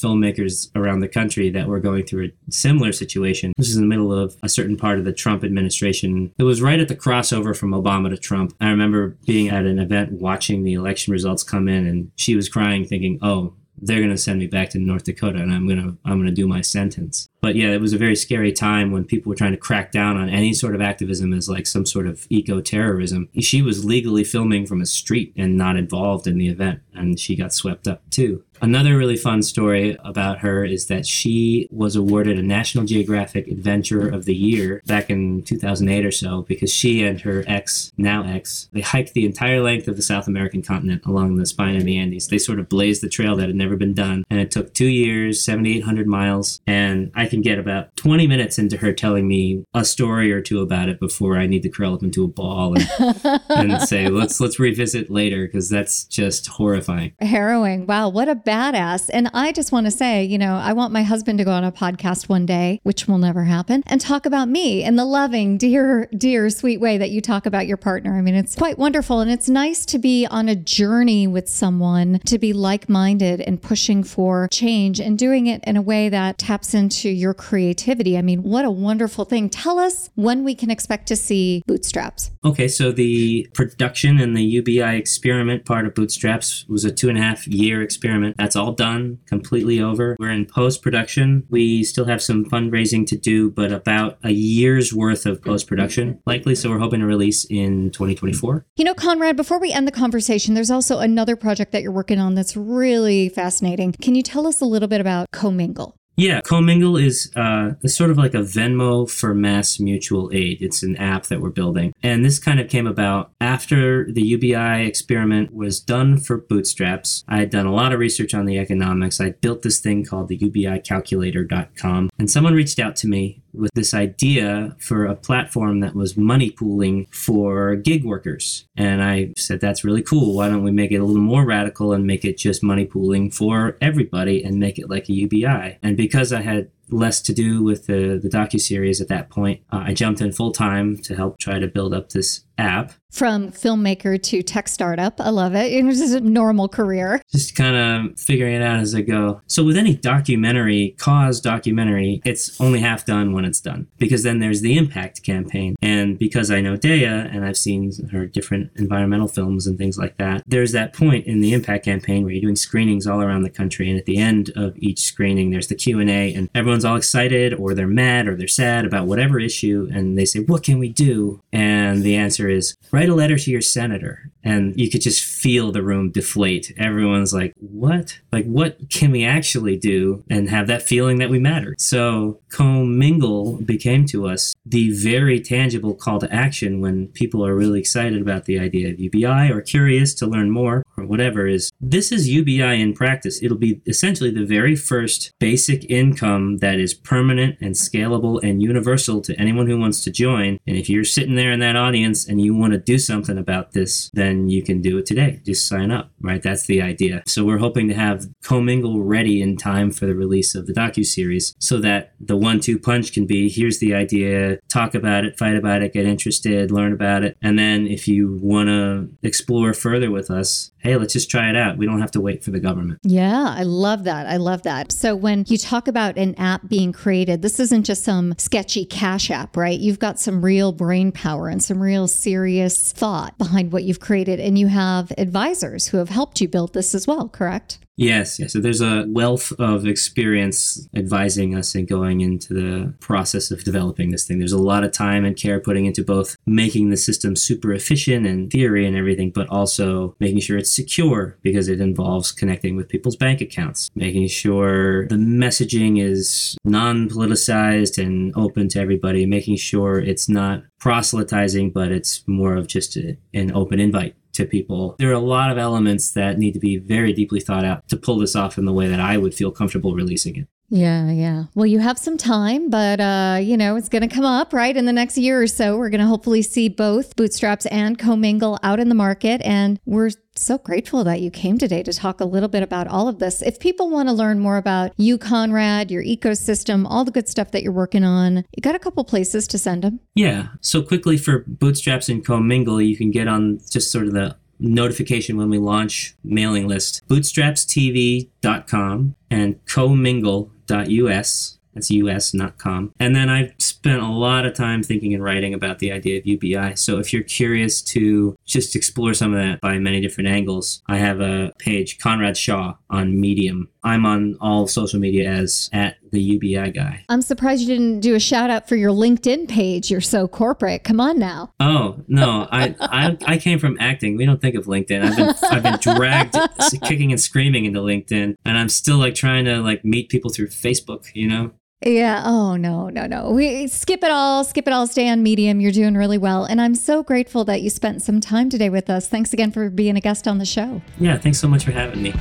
filmmakers 0.00 0.70
around 0.76 1.00
the 1.00 1.08
country 1.08 1.50
that 1.50 1.66
were 1.66 1.80
going 1.80 2.06
through 2.06 2.26
a 2.26 2.52
similar 2.52 2.92
situation. 2.92 3.52
This 3.56 3.68
is 3.68 3.76
in 3.76 3.82
the 3.82 3.88
middle 3.88 4.12
of 4.12 4.36
a 4.44 4.48
certain 4.48 4.76
part 4.76 5.00
of 5.00 5.04
the 5.04 5.12
Trump 5.12 5.42
administration. 5.42 6.32
It 6.38 6.44
was 6.44 6.62
right 6.62 6.78
at 6.78 6.86
the 6.86 6.94
crossover 6.94 7.56
from 7.56 7.72
Obama 7.72 8.10
to 8.10 8.16
Trump. 8.16 8.54
I 8.60 8.68
remember 8.70 9.16
being 9.26 9.48
at 9.48 9.66
an 9.66 9.80
event 9.80 10.12
watching 10.12 10.62
the 10.62 10.74
election 10.74 11.12
results 11.12 11.42
come 11.42 11.66
in, 11.66 11.84
and 11.84 12.12
she 12.14 12.36
was 12.36 12.48
crying, 12.48 12.84
thinking, 12.84 13.18
"Oh." 13.22 13.54
they're 13.78 13.98
going 13.98 14.10
to 14.10 14.16
send 14.16 14.38
me 14.38 14.46
back 14.46 14.70
to 14.70 14.78
North 14.78 15.04
Dakota 15.04 15.38
and 15.38 15.52
I'm 15.52 15.66
going 15.66 15.82
to 15.82 15.96
I'm 16.04 16.18
going 16.18 16.26
to 16.26 16.32
do 16.32 16.46
my 16.46 16.60
sentence. 16.60 17.28
But 17.40 17.56
yeah, 17.56 17.68
it 17.72 17.80
was 17.80 17.92
a 17.92 17.98
very 17.98 18.16
scary 18.16 18.52
time 18.52 18.92
when 18.92 19.04
people 19.04 19.30
were 19.30 19.36
trying 19.36 19.52
to 19.52 19.58
crack 19.58 19.92
down 19.92 20.16
on 20.16 20.28
any 20.28 20.54
sort 20.54 20.74
of 20.74 20.80
activism 20.80 21.32
as 21.32 21.48
like 21.48 21.66
some 21.66 21.84
sort 21.84 22.06
of 22.06 22.26
eco-terrorism. 22.30 23.28
She 23.40 23.62
was 23.62 23.84
legally 23.84 24.24
filming 24.24 24.66
from 24.66 24.80
a 24.80 24.86
street 24.86 25.32
and 25.36 25.56
not 25.56 25.76
involved 25.76 26.26
in 26.26 26.38
the 26.38 26.48
event 26.48 26.80
and 26.94 27.18
she 27.18 27.36
got 27.36 27.52
swept 27.52 27.86
up 27.86 28.08
too. 28.10 28.44
Another 28.60 28.96
really 28.96 29.16
fun 29.16 29.42
story 29.42 29.96
about 30.04 30.38
her 30.38 30.64
is 30.64 30.86
that 30.86 31.06
she 31.06 31.68
was 31.70 31.96
awarded 31.96 32.38
a 32.38 32.42
National 32.42 32.84
Geographic 32.84 33.48
Adventure 33.48 34.08
of 34.08 34.24
the 34.24 34.34
Year 34.34 34.82
back 34.86 35.10
in 35.10 35.42
2008 35.42 36.06
or 36.06 36.10
so 36.10 36.42
because 36.42 36.72
she 36.72 37.04
and 37.04 37.20
her 37.20 37.44
ex, 37.46 37.92
now 37.96 38.24
ex, 38.24 38.68
they 38.72 38.80
hiked 38.80 39.12
the 39.14 39.26
entire 39.26 39.60
length 39.60 39.88
of 39.88 39.96
the 39.96 40.02
South 40.02 40.26
American 40.26 40.62
continent 40.62 41.02
along 41.04 41.36
the 41.36 41.46
spine 41.46 41.76
of 41.76 41.84
the 41.84 41.98
Andes. 41.98 42.28
They 42.28 42.38
sort 42.38 42.58
of 42.58 42.68
blazed 42.68 43.02
the 43.02 43.08
trail 43.08 43.36
that 43.36 43.48
had 43.48 43.56
never 43.56 43.76
been 43.76 43.94
done, 43.94 44.24
and 44.30 44.40
it 44.40 44.50
took 44.50 44.72
two 44.72 44.86
years, 44.86 45.42
7,800 45.42 46.06
miles. 46.06 46.60
And 46.66 47.10
I 47.14 47.26
can 47.26 47.42
get 47.42 47.58
about 47.58 47.94
20 47.96 48.26
minutes 48.26 48.58
into 48.58 48.76
her 48.78 48.92
telling 48.92 49.28
me 49.28 49.64
a 49.74 49.84
story 49.84 50.32
or 50.32 50.40
two 50.40 50.60
about 50.60 50.88
it 50.88 51.00
before 51.00 51.36
I 51.36 51.46
need 51.46 51.62
to 51.64 51.68
curl 51.68 51.94
up 51.94 52.02
into 52.02 52.24
a 52.24 52.28
ball 52.28 52.74
and, 52.74 53.42
and 53.48 53.82
say, 53.82 54.08
let's 54.08 54.40
let's 54.40 54.58
revisit 54.58 55.10
later 55.10 55.46
because 55.46 55.68
that's 55.68 56.04
just 56.04 56.46
horrifying. 56.46 57.12
Harrowing. 57.20 57.86
Wow, 57.86 58.08
what 58.08 58.28
a 58.28 58.34
badass. 58.54 59.10
And 59.12 59.30
I 59.34 59.50
just 59.50 59.72
want 59.72 59.86
to 59.86 59.90
say, 59.90 60.24
you 60.24 60.38
know, 60.38 60.54
I 60.56 60.72
want 60.72 60.92
my 60.92 61.02
husband 61.02 61.38
to 61.38 61.44
go 61.44 61.50
on 61.50 61.64
a 61.64 61.72
podcast 61.72 62.28
one 62.28 62.46
day, 62.46 62.80
which 62.84 63.08
will 63.08 63.18
never 63.18 63.44
happen, 63.44 63.82
and 63.86 64.00
talk 64.00 64.26
about 64.26 64.48
me 64.48 64.84
in 64.84 64.96
the 64.96 65.04
loving, 65.04 65.58
dear, 65.58 66.08
dear, 66.16 66.48
sweet 66.50 66.80
way 66.80 66.96
that 66.98 67.10
you 67.10 67.20
talk 67.20 67.46
about 67.46 67.66
your 67.66 67.76
partner. 67.76 68.16
I 68.16 68.20
mean, 68.20 68.36
it's 68.36 68.54
quite 68.54 68.78
wonderful. 68.78 69.20
And 69.20 69.30
it's 69.30 69.48
nice 69.48 69.84
to 69.86 69.98
be 69.98 70.26
on 70.26 70.48
a 70.48 70.54
journey 70.54 71.26
with 71.26 71.48
someone, 71.48 72.20
to 72.26 72.38
be 72.38 72.52
like 72.52 72.88
minded 72.88 73.40
and 73.40 73.60
pushing 73.60 74.04
for 74.04 74.48
change 74.52 75.00
and 75.00 75.18
doing 75.18 75.46
it 75.46 75.62
in 75.64 75.76
a 75.76 75.82
way 75.82 76.08
that 76.08 76.38
taps 76.38 76.74
into 76.74 77.08
your 77.08 77.34
creativity. 77.34 78.16
I 78.16 78.22
mean, 78.22 78.42
what 78.42 78.64
a 78.64 78.70
wonderful 78.70 79.24
thing. 79.24 79.50
Tell 79.50 79.78
us 79.78 80.10
when 80.14 80.44
we 80.44 80.54
can 80.54 80.70
expect 80.70 81.08
to 81.08 81.16
see 81.16 81.62
bootstraps. 81.66 82.30
Okay, 82.44 82.68
so 82.68 82.92
the 82.92 83.48
production 83.54 84.20
and 84.20 84.36
the 84.36 84.42
UBI 84.42 84.96
experiment 84.96 85.64
part 85.64 85.86
of 85.86 85.94
Bootstraps 85.94 86.66
was 86.68 86.84
a 86.84 86.92
two 86.92 87.08
and 87.08 87.18
a 87.18 87.20
half 87.22 87.46
year 87.48 87.82
experiment. 87.82 88.33
That's 88.36 88.56
all 88.56 88.72
done, 88.72 89.18
completely 89.26 89.80
over. 89.80 90.16
We're 90.18 90.30
in 90.30 90.46
post 90.46 90.82
production. 90.82 91.46
We 91.50 91.84
still 91.84 92.04
have 92.06 92.22
some 92.22 92.44
fundraising 92.44 93.06
to 93.08 93.16
do, 93.16 93.50
but 93.50 93.72
about 93.72 94.18
a 94.22 94.30
year's 94.30 94.92
worth 94.92 95.26
of 95.26 95.42
post 95.42 95.66
production 95.66 96.20
likely. 96.26 96.54
So 96.54 96.70
we're 96.70 96.78
hoping 96.78 97.00
to 97.00 97.06
release 97.06 97.44
in 97.44 97.90
2024. 97.90 98.66
You 98.76 98.84
know, 98.84 98.94
Conrad, 98.94 99.36
before 99.36 99.58
we 99.58 99.72
end 99.72 99.86
the 99.86 99.92
conversation, 99.92 100.54
there's 100.54 100.70
also 100.70 100.98
another 100.98 101.36
project 101.36 101.72
that 101.72 101.82
you're 101.82 101.92
working 101.92 102.18
on 102.18 102.34
that's 102.34 102.56
really 102.56 103.28
fascinating. 103.28 103.92
Can 103.92 104.14
you 104.14 104.22
tell 104.22 104.46
us 104.46 104.60
a 104.60 104.66
little 104.66 104.88
bit 104.88 105.00
about 105.00 105.30
Comingle? 105.32 105.94
Yeah, 106.16 106.40
Comingle 106.42 106.96
is 107.02 107.32
uh, 107.34 107.72
sort 107.86 108.10
of 108.10 108.18
like 108.18 108.34
a 108.34 108.38
Venmo 108.38 109.10
for 109.10 109.34
mass 109.34 109.80
mutual 109.80 110.30
aid. 110.32 110.62
It's 110.62 110.82
an 110.82 110.96
app 110.96 111.24
that 111.24 111.40
we're 111.40 111.50
building. 111.50 111.92
And 112.02 112.24
this 112.24 112.38
kind 112.38 112.60
of 112.60 112.68
came 112.68 112.86
about 112.86 113.32
after 113.40 114.10
the 114.10 114.22
UBI 114.22 114.86
experiment 114.86 115.52
was 115.52 115.80
done 115.80 116.18
for 116.18 116.38
bootstraps. 116.38 117.24
I 117.26 117.38
had 117.38 117.50
done 117.50 117.66
a 117.66 117.74
lot 117.74 117.92
of 117.92 117.98
research 117.98 118.32
on 118.32 118.46
the 118.46 118.58
economics. 118.58 119.20
I 119.20 119.30
built 119.30 119.62
this 119.62 119.80
thing 119.80 120.04
called 120.04 120.28
the 120.28 120.38
UBIcalculator.com. 120.38 122.10
And 122.18 122.30
someone 122.30 122.54
reached 122.54 122.78
out 122.78 122.96
to 122.96 123.08
me 123.08 123.42
with 123.54 123.70
this 123.74 123.94
idea 123.94 124.76
for 124.78 125.06
a 125.06 125.14
platform 125.14 125.80
that 125.80 125.94
was 125.94 126.16
money 126.16 126.50
pooling 126.50 127.06
for 127.10 127.76
gig 127.76 128.04
workers. 128.04 128.66
And 128.76 129.02
I 129.02 129.32
said, 129.36 129.60
that's 129.60 129.84
really 129.84 130.02
cool. 130.02 130.36
Why 130.36 130.48
don't 130.48 130.64
we 130.64 130.70
make 130.70 130.92
it 130.92 130.96
a 130.96 131.04
little 131.04 131.22
more 131.22 131.44
radical 131.44 131.92
and 131.92 132.06
make 132.06 132.24
it 132.24 132.38
just 132.38 132.62
money 132.62 132.84
pooling 132.84 133.30
for 133.30 133.76
everybody 133.80 134.42
and 134.42 134.58
make 134.58 134.78
it 134.78 134.90
like 134.90 135.08
a 135.08 135.12
UBI? 135.12 135.78
And 135.82 135.96
because 135.96 136.32
I 136.32 136.42
had 136.42 136.70
less 136.90 137.20
to 137.22 137.32
do 137.32 137.62
with 137.62 137.86
the 137.86 138.18
the 138.22 138.28
docu 138.28 138.60
series 138.60 139.00
at 139.00 139.08
that 139.08 139.30
point. 139.30 139.62
Uh, 139.72 139.84
I 139.86 139.94
jumped 139.94 140.20
in 140.20 140.32
full 140.32 140.52
time 140.52 140.98
to 140.98 141.14
help 141.14 141.38
try 141.38 141.58
to 141.58 141.66
build 141.66 141.94
up 141.94 142.10
this 142.10 142.44
app. 142.58 142.92
From 143.10 143.52
filmmaker 143.52 144.20
to 144.20 144.42
tech 144.42 144.66
startup. 144.66 145.20
I 145.20 145.28
love 145.28 145.54
it. 145.54 145.72
It 145.72 145.84
was 145.84 146.00
just 146.00 146.14
a 146.14 146.20
normal 146.20 146.68
career. 146.68 147.22
Just 147.30 147.54
kind 147.54 147.76
of 147.76 148.18
figuring 148.18 148.54
it 148.54 148.62
out 148.62 148.80
as 148.80 148.92
I 148.92 149.02
go. 149.02 149.40
So, 149.46 149.62
with 149.62 149.76
any 149.76 149.94
documentary, 149.94 150.96
cause 150.98 151.40
documentary, 151.40 152.20
it's 152.24 152.60
only 152.60 152.80
half 152.80 153.06
done 153.06 153.32
when 153.32 153.44
it's 153.44 153.60
done 153.60 153.86
because 153.98 154.24
then 154.24 154.40
there's 154.40 154.62
the 154.62 154.76
impact 154.76 155.22
campaign. 155.22 155.76
And 155.80 156.18
because 156.18 156.50
I 156.50 156.60
know 156.60 156.76
Deia 156.76 157.32
and 157.32 157.44
I've 157.44 157.56
seen 157.56 157.92
her 158.10 158.26
different 158.26 158.72
environmental 158.74 159.28
films 159.28 159.68
and 159.68 159.78
things 159.78 159.96
like 159.96 160.16
that, 160.16 160.42
there's 160.44 160.72
that 160.72 160.92
point 160.92 161.24
in 161.26 161.40
the 161.40 161.52
impact 161.52 161.84
campaign 161.84 162.24
where 162.24 162.32
you're 162.32 162.42
doing 162.42 162.56
screenings 162.56 163.06
all 163.06 163.22
around 163.22 163.42
the 163.42 163.50
country. 163.50 163.88
And 163.88 163.96
at 163.96 164.06
the 164.06 164.18
end 164.18 164.50
of 164.56 164.76
each 164.78 165.02
screening, 165.02 165.50
there's 165.52 165.68
the 165.68 165.76
Q&A 165.76 166.34
and 166.34 166.50
everyone's 166.52 166.84
all 166.84 166.96
excited 166.96 167.54
or 167.54 167.74
they're 167.74 167.86
mad 167.86 168.26
or 168.26 168.34
they're 168.34 168.48
sad 168.48 168.84
about 168.84 169.06
whatever 169.06 169.38
issue. 169.38 169.88
And 169.92 170.18
they 170.18 170.24
say, 170.24 170.40
what 170.40 170.64
can 170.64 170.80
we 170.80 170.88
do? 170.88 171.40
And 171.52 172.02
the 172.02 172.16
answer 172.16 172.43
is 172.48 172.76
write 172.90 173.08
a 173.08 173.14
letter 173.14 173.38
to 173.38 173.50
your 173.50 173.60
senator. 173.60 174.30
And 174.44 174.78
you 174.78 174.90
could 174.90 175.00
just 175.00 175.24
feel 175.24 175.72
the 175.72 175.82
room 175.82 176.10
deflate. 176.10 176.72
Everyone's 176.76 177.32
like, 177.32 177.54
what? 177.58 178.18
Like, 178.30 178.44
what 178.44 178.90
can 178.90 179.10
we 179.10 179.24
actually 179.24 179.76
do 179.76 180.22
and 180.28 180.50
have 180.50 180.66
that 180.66 180.82
feeling 180.82 181.18
that 181.18 181.30
we 181.30 181.38
matter? 181.38 181.74
So, 181.78 182.40
comingle 182.50 183.64
became 183.64 184.04
to 184.06 184.28
us 184.28 184.54
the 184.64 184.90
very 184.90 185.40
tangible 185.40 185.94
call 185.94 186.20
to 186.20 186.32
action 186.32 186.80
when 186.80 187.08
people 187.08 187.44
are 187.44 187.54
really 187.54 187.80
excited 187.80 188.20
about 188.20 188.44
the 188.44 188.58
idea 188.58 188.90
of 188.90 189.00
UBI 189.00 189.50
or 189.50 189.60
curious 189.60 190.14
to 190.14 190.26
learn 190.26 190.50
more 190.50 190.84
or 190.96 191.04
whatever 191.04 191.46
is 191.46 191.70
this 191.80 192.12
is 192.12 192.28
UBI 192.28 192.80
in 192.80 192.94
practice. 192.94 193.42
It'll 193.42 193.58
be 193.58 193.80
essentially 193.86 194.30
the 194.30 194.44
very 194.44 194.76
first 194.76 195.32
basic 195.38 195.90
income 195.90 196.58
that 196.58 196.78
is 196.78 196.94
permanent 196.94 197.56
and 197.60 197.74
scalable 197.74 198.42
and 198.42 198.62
universal 198.62 199.20
to 199.22 199.38
anyone 199.40 199.66
who 199.66 199.78
wants 199.78 200.02
to 200.04 200.10
join. 200.10 200.58
And 200.66 200.76
if 200.76 200.88
you're 200.88 201.04
sitting 201.04 201.34
there 201.34 201.52
in 201.52 201.60
that 201.60 201.76
audience 201.76 202.26
and 202.26 202.40
you 202.40 202.54
want 202.54 202.72
to 202.72 202.78
do 202.78 202.98
something 202.98 203.38
about 203.38 203.72
this, 203.72 204.10
then 204.14 204.33
you 204.48 204.62
can 204.62 204.80
do 204.80 204.98
it 204.98 205.06
today. 205.06 205.40
Just 205.44 205.66
sign 205.66 205.90
up, 205.90 206.10
right? 206.20 206.42
That's 206.42 206.66
the 206.66 206.82
idea. 206.82 207.22
So 207.26 207.44
we're 207.44 207.58
hoping 207.58 207.88
to 207.88 207.94
have 207.94 208.26
Comingle 208.44 209.00
ready 209.02 209.40
in 209.40 209.56
time 209.56 209.90
for 209.90 210.06
the 210.06 210.14
release 210.14 210.54
of 210.54 210.66
the 210.66 210.72
docu 210.72 211.04
series 211.04 211.54
so 211.58 211.78
that 211.78 212.14
the 212.20 212.36
one-two 212.36 212.78
punch 212.78 213.12
can 213.12 213.26
be 213.26 213.48
here's 213.48 213.78
the 213.78 213.94
idea, 213.94 214.58
talk 214.68 214.94
about 214.94 215.24
it, 215.24 215.38
fight 215.38 215.56
about 215.56 215.82
it, 215.82 215.92
get 215.92 216.06
interested, 216.06 216.70
learn 216.70 216.92
about 216.92 217.24
it, 217.24 217.36
and 217.42 217.58
then 217.58 217.86
if 217.86 218.08
you 218.08 218.38
want 218.40 218.68
to 218.68 219.08
explore 219.22 219.74
further 219.74 220.10
with 220.10 220.30
us, 220.30 220.70
hey, 220.78 220.96
let's 220.96 221.14
just 221.14 221.30
try 221.30 221.48
it 221.48 221.56
out. 221.56 221.78
We 221.78 221.86
don't 221.86 222.00
have 222.00 222.10
to 222.12 222.20
wait 222.20 222.44
for 222.44 222.50
the 222.50 222.60
government. 222.60 223.00
Yeah, 223.02 223.54
I 223.56 223.62
love 223.62 224.04
that. 224.04 224.26
I 224.26 224.36
love 224.36 224.62
that. 224.62 224.92
So 224.92 225.16
when 225.16 225.44
you 225.48 225.56
talk 225.56 225.88
about 225.88 226.18
an 226.18 226.34
app 226.36 226.68
being 226.68 226.92
created, 226.92 227.40
this 227.40 227.58
isn't 227.58 227.84
just 227.84 228.04
some 228.04 228.34
sketchy 228.38 228.84
cash 228.84 229.30
app, 229.30 229.56
right? 229.56 229.78
You've 229.78 229.98
got 229.98 230.20
some 230.20 230.44
real 230.44 230.72
brain 230.72 231.10
power 231.10 231.48
and 231.48 231.62
some 231.62 231.82
real 231.82 232.06
serious 232.06 232.92
thought 232.92 233.36
behind 233.38 233.72
what 233.72 233.84
you've 233.84 234.00
And 234.28 234.58
you 234.58 234.68
have 234.68 235.12
advisors 235.18 235.88
who 235.88 235.98
have 235.98 236.08
helped 236.08 236.40
you 236.40 236.48
build 236.48 236.72
this 236.74 236.94
as 236.94 237.06
well, 237.06 237.28
correct? 237.28 237.78
Yes, 237.96 238.40
yes. 238.40 238.52
So 238.52 238.60
there's 238.60 238.80
a 238.80 239.04
wealth 239.08 239.52
of 239.58 239.86
experience 239.86 240.88
advising 240.96 241.54
us 241.54 241.76
and 241.76 241.86
going 241.86 242.22
into 242.22 242.52
the 242.52 242.92
process 242.98 243.52
of 243.52 243.62
developing 243.62 244.10
this 244.10 244.26
thing. 244.26 244.38
There's 244.38 244.52
a 244.52 244.58
lot 244.58 244.82
of 244.82 244.90
time 244.90 245.24
and 245.24 245.36
care 245.36 245.60
putting 245.60 245.86
into 245.86 246.02
both 246.02 246.36
making 246.44 246.90
the 246.90 246.96
system 246.96 247.36
super 247.36 247.72
efficient 247.72 248.26
and 248.26 248.50
theory 248.50 248.84
and 248.84 248.96
everything, 248.96 249.30
but 249.30 249.48
also 249.48 250.16
making 250.18 250.40
sure 250.40 250.58
it's 250.58 250.72
secure 250.72 251.38
because 251.42 251.68
it 251.68 251.80
involves 251.80 252.32
connecting 252.32 252.74
with 252.74 252.88
people's 252.88 253.16
bank 253.16 253.40
accounts, 253.40 253.88
making 253.94 254.26
sure 254.26 255.06
the 255.06 255.14
messaging 255.14 256.02
is 256.02 256.56
non 256.64 257.08
politicized 257.08 258.02
and 258.02 258.32
open 258.36 258.68
to 258.70 258.80
everybody, 258.80 259.24
making 259.24 259.56
sure 259.56 260.00
it's 260.00 260.28
not 260.28 260.64
proselytizing, 260.80 261.70
but 261.70 261.92
it's 261.92 262.26
more 262.26 262.56
of 262.56 262.66
just 262.66 262.96
a, 262.96 263.16
an 263.32 263.52
open 263.52 263.78
invite 263.78 264.16
to 264.34 264.44
people. 264.46 264.96
There 264.98 265.10
are 265.10 265.14
a 265.14 265.18
lot 265.18 265.50
of 265.50 265.58
elements 265.58 266.12
that 266.12 266.38
need 266.38 266.52
to 266.52 266.60
be 266.60 266.76
very 266.76 267.12
deeply 267.12 267.40
thought 267.40 267.64
out 267.64 267.88
to 267.88 267.96
pull 267.96 268.18
this 268.18 268.36
off 268.36 268.58
in 268.58 268.64
the 268.64 268.72
way 268.72 268.88
that 268.88 269.00
I 269.00 269.16
would 269.16 269.34
feel 269.34 269.50
comfortable 269.50 269.94
releasing 269.94 270.36
it. 270.36 270.48
Yeah, 270.74 271.12
yeah. 271.12 271.44
Well, 271.54 271.66
you 271.66 271.78
have 271.78 272.00
some 272.00 272.16
time, 272.16 272.68
but 272.68 272.98
uh, 272.98 273.38
you 273.40 273.56
know, 273.56 273.76
it's 273.76 273.88
going 273.88 274.02
to 274.02 274.12
come 274.12 274.24
up, 274.24 274.52
right? 274.52 274.76
In 274.76 274.86
the 274.86 274.92
next 274.92 275.16
year 275.16 275.40
or 275.40 275.46
so, 275.46 275.78
we're 275.78 275.88
going 275.88 276.00
to 276.00 276.06
hopefully 276.06 276.42
see 276.42 276.68
both 276.68 277.14
Bootstraps 277.14 277.64
and 277.66 277.96
Comingle 277.96 278.58
out 278.64 278.80
in 278.80 278.88
the 278.88 278.94
market 278.96 279.40
and 279.44 279.78
we're 279.86 280.10
so 280.34 280.58
grateful 280.58 281.04
that 281.04 281.20
you 281.20 281.30
came 281.30 281.58
today 281.58 281.84
to 281.84 281.92
talk 281.92 282.20
a 282.20 282.24
little 282.24 282.48
bit 282.48 282.64
about 282.64 282.88
all 282.88 283.06
of 283.06 283.20
this. 283.20 283.40
If 283.40 283.60
people 283.60 283.88
want 283.88 284.08
to 284.08 284.12
learn 284.12 284.40
more 284.40 284.56
about 284.56 284.90
you, 284.96 285.16
Conrad, 285.16 285.92
your 285.92 286.02
ecosystem, 286.02 286.86
all 286.90 287.04
the 287.04 287.12
good 287.12 287.28
stuff 287.28 287.52
that 287.52 287.62
you're 287.62 287.70
working 287.70 288.02
on, 288.02 288.38
you 288.56 288.60
got 288.60 288.74
a 288.74 288.80
couple 288.80 289.04
places 289.04 289.46
to 289.46 289.58
send 289.58 289.84
them. 289.84 290.00
Yeah. 290.16 290.48
So 290.60 290.82
quickly 290.82 291.18
for 291.18 291.44
Bootstraps 291.46 292.08
and 292.08 292.24
Commingle, 292.24 292.82
you 292.82 292.96
can 292.96 293.12
get 293.12 293.28
on 293.28 293.60
just 293.70 293.92
sort 293.92 294.08
of 294.08 294.12
the 294.12 294.34
notification 294.58 295.36
when 295.36 295.50
we 295.50 295.58
launch 295.58 296.16
mailing 296.24 296.68
list. 296.68 297.02
bootstrapstv.com 297.08 299.14
and 299.30 299.64
comingle.us 299.66 301.58
that's 301.74 301.90
us 301.90 302.32
not 302.32 302.56
com. 302.56 302.92
And 303.00 303.14
then 303.14 303.28
i've 303.28 303.52
spent 303.58 304.00
a 304.00 304.06
lot 304.06 304.46
of 304.46 304.54
time 304.54 304.82
thinking 304.82 305.12
and 305.12 305.22
writing 305.22 305.52
about 305.52 305.80
the 305.80 305.92
idea 305.92 306.18
of 306.18 306.26
ubi 306.26 306.76
so 306.76 306.98
if 306.98 307.12
you're 307.12 307.22
curious 307.22 307.82
to 307.82 308.36
just 308.46 308.76
explore 308.76 309.14
some 309.14 309.34
of 309.34 309.40
that 309.40 309.60
by 309.60 309.78
many 309.78 310.00
different 310.00 310.28
angles 310.28 310.82
i 310.86 310.96
have 310.96 311.20
a 311.20 311.52
page 311.58 311.98
conrad 311.98 312.36
shaw 312.36 312.74
on 312.90 313.20
medium 313.20 313.68
i'm 313.84 314.04
on 314.04 314.36
all 314.40 314.66
social 314.66 314.98
media 314.98 315.28
as 315.28 315.70
at 315.72 315.96
the 316.10 316.20
ubi 316.20 316.54
guy 316.70 317.04
I'm 317.08 317.22
surprised 317.22 317.62
you 317.62 317.68
didn't 317.68 318.00
do 318.00 318.14
a 318.14 318.20
shout 318.20 318.50
out 318.50 318.68
for 318.68 318.76
your 318.76 318.90
LinkedIn 318.90 319.48
page. 319.48 319.90
You're 319.90 320.00
so 320.00 320.26
corporate. 320.26 320.84
Come 320.84 321.00
on 321.00 321.18
now. 321.18 321.52
Oh 321.60 322.02
no, 322.08 322.48
I, 322.50 322.74
I 322.80 323.16
I 323.26 323.38
came 323.38 323.58
from 323.58 323.76
acting. 323.80 324.16
We 324.16 324.24
don't 324.24 324.40
think 324.40 324.54
of 324.54 324.66
LinkedIn. 324.66 325.04
I've 325.04 325.16
been 325.16 325.34
I've 325.50 325.62
been 325.62 325.94
dragged 325.94 326.36
kicking 326.82 327.10
and 327.12 327.20
screaming 327.20 327.64
into 327.64 327.80
LinkedIn, 327.80 328.36
and 328.44 328.58
I'm 328.58 328.68
still 328.68 328.98
like 328.98 329.14
trying 329.14 329.44
to 329.46 329.58
like 329.58 329.84
meet 329.84 330.08
people 330.08 330.30
through 330.30 330.48
Facebook. 330.48 331.06
You 331.14 331.28
know. 331.28 331.52
Yeah. 331.84 332.22
Oh, 332.24 332.56
no, 332.56 332.88
no, 332.88 333.06
no. 333.06 333.30
We 333.32 333.66
skip 333.66 334.02
it 334.02 334.10
all, 334.10 334.42
skip 334.42 334.66
it 334.66 334.72
all, 334.72 334.86
stay 334.86 335.06
on 335.10 335.22
medium. 335.22 335.60
You're 335.60 335.72
doing 335.72 335.96
really 335.96 336.16
well. 336.16 336.46
And 336.46 336.58
I'm 336.58 336.74
so 336.74 337.02
grateful 337.02 337.44
that 337.44 337.60
you 337.60 337.68
spent 337.68 338.00
some 338.00 338.22
time 338.22 338.48
today 338.48 338.70
with 338.70 338.88
us. 338.88 339.06
Thanks 339.06 339.34
again 339.34 339.50
for 339.50 339.68
being 339.68 339.94
a 339.94 340.00
guest 340.00 340.26
on 340.26 340.38
the 340.38 340.46
show. 340.46 340.80
Yeah. 340.98 341.18
Thanks 341.18 341.38
so 341.38 341.48
much 341.48 341.62
for 341.62 341.72
having 341.72 342.02
me. 342.02 342.14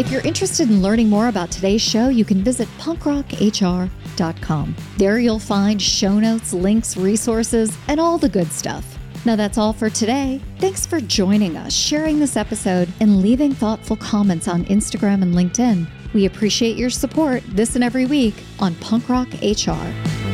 If 0.00 0.10
you're 0.10 0.22
interested 0.22 0.70
in 0.70 0.80
learning 0.80 1.10
more 1.10 1.28
about 1.28 1.50
today's 1.50 1.82
show, 1.82 2.08
you 2.08 2.24
can 2.24 2.42
visit 2.42 2.66
punkrockhr.com. 2.78 4.74
There 4.96 5.18
you'll 5.18 5.38
find 5.38 5.82
show 5.82 6.18
notes, 6.18 6.54
links, 6.54 6.96
resources, 6.96 7.76
and 7.86 8.00
all 8.00 8.16
the 8.16 8.30
good 8.30 8.50
stuff. 8.50 8.98
Now 9.26 9.36
that's 9.36 9.58
all 9.58 9.74
for 9.74 9.90
today. 9.90 10.40
Thanks 10.58 10.86
for 10.86 11.02
joining 11.02 11.58
us, 11.58 11.74
sharing 11.74 12.18
this 12.18 12.38
episode, 12.38 12.88
and 13.00 13.20
leaving 13.20 13.52
thoughtful 13.52 13.96
comments 13.96 14.48
on 14.48 14.64
Instagram 14.64 15.20
and 15.20 15.34
LinkedIn. 15.34 15.86
We 16.14 16.24
appreciate 16.24 16.78
your 16.78 16.88
support 16.88 17.42
this 17.48 17.74
and 17.74 17.84
every 17.84 18.06
week 18.06 18.36
on 18.58 18.76
Punk 18.76 19.06
Rock 19.06 19.28
HR. 19.42 20.29